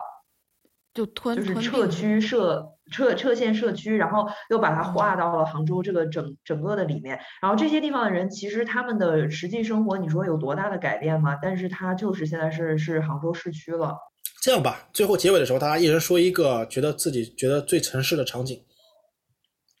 [0.94, 7.20] 就吞就是撤区设撤撤县设区，然后又把它划到了杭州这个整整个的里面。
[7.40, 11.38] 然后这些地方的人其实他们的实际生活，你说有多大的改变吗？
[11.40, 13.96] 但是它就是现在是是杭州市区了。
[14.42, 18.64] 这样吧，最后结尾的时候，大家一人说一个觉得自己觉得最城市的场景。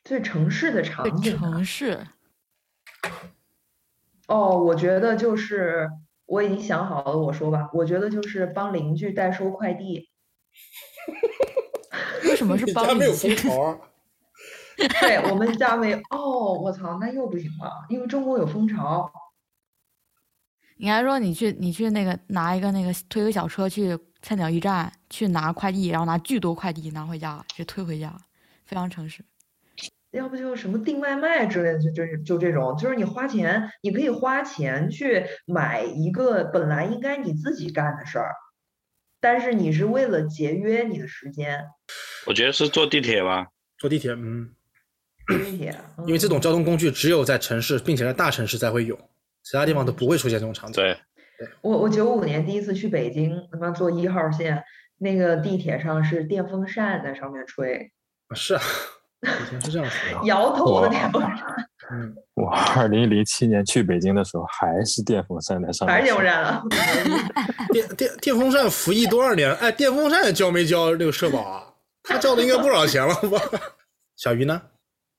[0.04, 2.06] 最城市的场景啊城市，
[4.26, 5.88] 哦，我觉得就是
[6.26, 10.08] 我已经想好了，我说吧，我觉得就是帮邻居代收快递。
[12.24, 13.48] 为什么是 你帮家没有蜂邻居？
[13.48, 13.78] 巢啊？
[15.00, 19.10] 对我们家没有，哦，我操，那又不行了，因为中国有蜂巢。
[20.76, 28.14] 你还说你去你去那个拿一个那个推个小车去菜鸟驿站去拿快递，然后拿巨多快递拿回家，直接推回家，
[28.64, 29.24] 非常诚实。
[30.12, 38.34] 要不就什么订外卖之类的，就就就这种，就是你花钱，你可以花钱去买一个本来应该你自己干的事儿，
[39.20, 41.64] 但是你是为了节约你的时间，
[42.26, 43.46] 我觉得是坐地铁吧。
[43.78, 44.52] 坐地铁，嗯，
[45.28, 45.74] 坐地铁。
[46.06, 48.96] 因为这种嗯交通工具只有在城市，并且在大城市才会有，
[49.44, 50.82] 其他地方都不会出现这种场景。
[50.82, 50.98] 对，
[51.60, 54.62] 我我九五年第一次去北京，他妈坐一号线，
[54.98, 57.90] 那个地铁上是电风扇在上面吹，
[58.28, 58.62] 啊是啊，
[59.22, 60.20] 以前是这样子的。
[60.26, 61.44] 摇头的电风扇，
[61.92, 66.62] 嗯， 我二零零七年去北京的时候，还是电风扇在上面还是电风扇啊？
[67.72, 69.54] 电电电风扇服役多少年？
[69.56, 71.66] 哎，电风扇交没交这个社保啊？
[72.02, 73.38] 他交的应该不少钱了吧？
[74.16, 74.60] 小鱼呢？
[74.60, 74.70] 星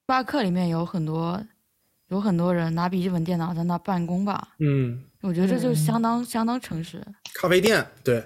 [0.08, 1.42] 巴克里面有很多
[2.10, 7.02] 有很多人拿笔记本电脑在那办公吧，嗯，我觉得这就嗯相当相当诚实。
[7.36, 8.24] 咖啡店对，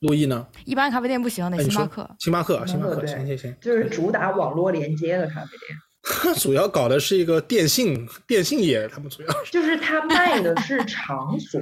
[0.00, 0.46] 陆毅呢？
[0.64, 2.10] 一般咖啡店不行，得星巴克。
[2.18, 6.34] 星巴克，星巴克，行行行，就是主打网络连接的咖啡店。
[6.36, 11.60] 主要搞的是一个电信电信业，他们主要是就是它卖的是 场所，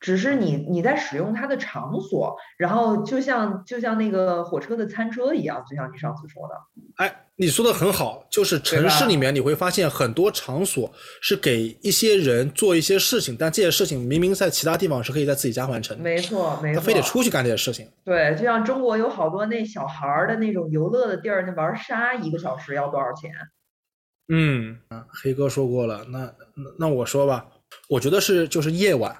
[0.00, 6.54] 只是你你在使用它的场所，然后就像就像那个火车的餐车一样，就像你上次说的，
[6.96, 10.90] 哎，你说的很好，就是城市里面你会发现很多场所
[11.20, 17.86] 是给一些人做一些事情，但这些事情明明在其他地方是可以在自己家完成的，没错没错，他非得出去干这些事情。
[18.02, 23.30] 对，就像中国有好多那小孩儿的那种游乐的地儿，那玩沙一个小时要多少钱？
[24.32, 26.20] 嗯，啊，黑哥说过了，那
[26.54, 27.46] 那那我说吧，
[27.88, 29.14] 我觉得是就是夜晚，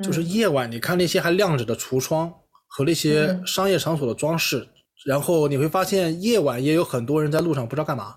[0.00, 2.32] 就是嗯夜晚，你看那些还亮着的橱窗
[2.68, 4.68] 和那些嗯商业场所的装饰，
[5.04, 8.16] 然后你会发现夜晚也有很多人在路上不知道干嘛。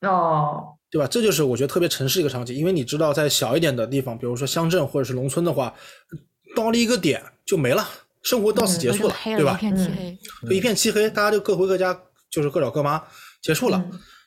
[0.00, 1.06] 哦，对吧？
[1.06, 5.72] 这就是我觉得特别城市一个场景，因为你知道，在小一点的地方，比如说乡镇或者是农村的话，
[6.56, 7.88] 到了一个点就没了，
[8.22, 9.54] 生活到此结束了，对吧？
[9.54, 11.96] 一片漆黑，就一片漆黑，大家就各回各家，
[12.28, 13.00] 就是各找各妈，
[13.40, 13.82] 结束了。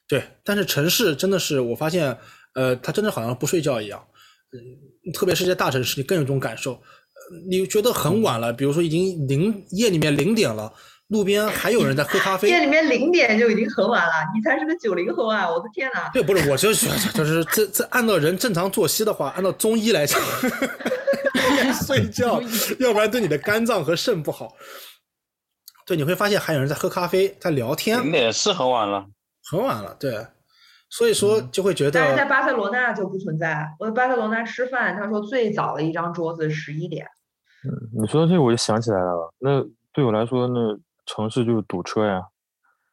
[0.08, 2.18] 对，但是城市真的是我发现，
[2.54, 4.15] 呃，它真的好像不睡觉一样，嗯，
[5.14, 6.80] 特别是在大城市，你更有这种感受。
[7.50, 10.72] 你觉得很晚了，比如说已经零夜里面零点了，
[11.08, 12.50] 路边还有人在喝咖啡。
[12.52, 15.50] 夜里面零点就已经很晚了，你才是个九零后啊！
[15.50, 16.10] 我的天哪！
[16.14, 20.22] 对，不是，我就是就是这这按照人正常作息的话，按照中医来讲，
[21.86, 22.40] 睡觉，
[22.80, 24.56] 要不然对你的肝脏和肾不好。
[25.88, 28.04] 对，你会发现还有人在喝咖啡，在聊天。
[28.04, 29.06] 零点是很晚了，
[29.50, 30.28] 很晚了，对。
[30.90, 33.68] 所以说就会觉得，但是在巴塞罗那就不存在。
[33.80, 37.06] 我在巴塞罗那吃饭，他说最早的一张桌子十一点。
[37.64, 42.22] 嗯，你说这个我就想起来了，那对我来说，那城市就是堵车呀。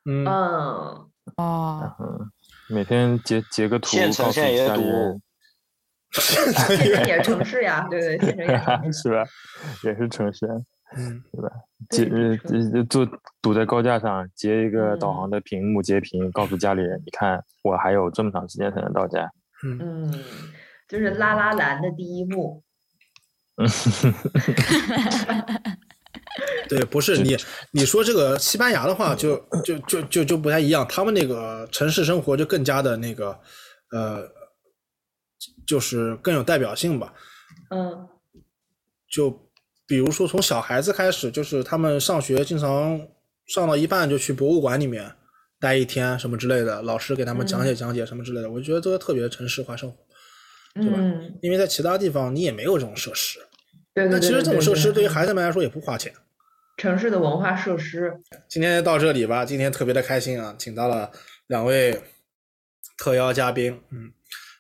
[0.05, 2.31] 嗯哦，嗯，
[2.69, 5.21] 每天截截个图，县城也堵。
[6.19, 9.25] 县城也是城市呀，对对，县城也是 吧？
[9.85, 10.47] 也是城市，
[10.97, 11.51] 嗯，对吧？
[11.91, 13.05] 截呃坐
[13.41, 19.31] 堵在高架上，截一个导航的屏幕截屏，告诉家里人，你看我还有这么长时间才能到家。
[19.65, 20.13] 嗯，
[20.89, 22.63] 就是拉拉蓝的第一幕。
[23.57, 23.67] 嗯，
[26.69, 27.37] 对，不是你
[27.73, 33.39] 你说这个西班牙的话，就就就就就不太一样，他们那个城市生活就更加的那个，
[33.91, 34.27] 呃，
[35.67, 37.13] 就是更有代表性吧。
[37.71, 38.09] 嗯，
[39.11, 39.52] 就
[39.87, 43.01] 比如说从小孩子开始，就是他们上学经常
[43.47, 45.11] 上到一半就去博物馆里面
[45.61, 49.97] 待一天什么之类的，老师给他们讲解讲解什么之类的，我觉得这个特别城市化生活。
[50.75, 50.99] 对吧？
[51.43, 53.39] 因为在其他地方你也没有这种设施，
[53.93, 56.11] 对那其实这种设施对于孩子们来说也不花钱。
[56.79, 58.11] 城市的文化设施。
[58.49, 61.13] 今天到这里吧，今天特别的开心啊，请到了
[61.49, 62.01] 两位
[62.97, 63.79] 特邀嘉宾。
[63.91, 64.11] 嗯，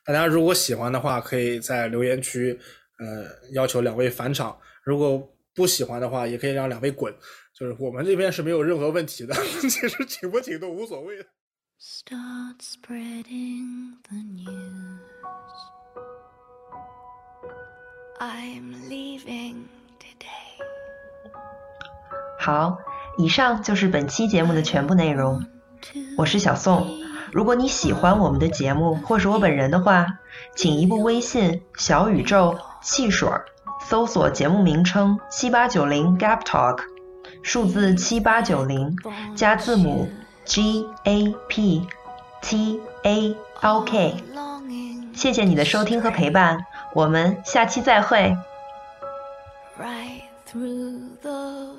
[0.05, 2.61] 大家如果喜欢的话，可以在留言区
[2.99, 3.24] 呃
[3.55, 7.14] 要求两位返场；如果不喜欢的话，也可以让两位滚。
[7.54, 11.24] 就是我们这边是没有任何问题的， 其实请不请都无所谓的。
[11.78, 15.00] Start spreading the news.
[18.18, 19.64] I'm leaving
[19.98, 20.60] today.
[22.38, 22.78] 好，
[23.18, 25.44] 以上就是本期节目的全部内容。
[26.16, 26.88] 我是小宋。
[27.32, 30.06] 如果你喜欢我们的节目，或是我本人的话，
[30.54, 33.44] 请移步微信小宇宙汽水儿
[33.93, 36.78] 搜索节目名称七八九零 Gap Talk，
[37.43, 38.97] 数字七八九零
[39.36, 40.09] 加字母
[40.47, 41.86] G A P
[42.40, 44.14] T A L K。
[45.12, 46.64] 谢谢你的收听和陪伴，
[46.94, 48.35] 我们下期再会。
[49.78, 51.72] Right through the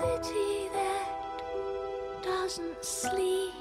[0.00, 3.59] city that doesn't sleep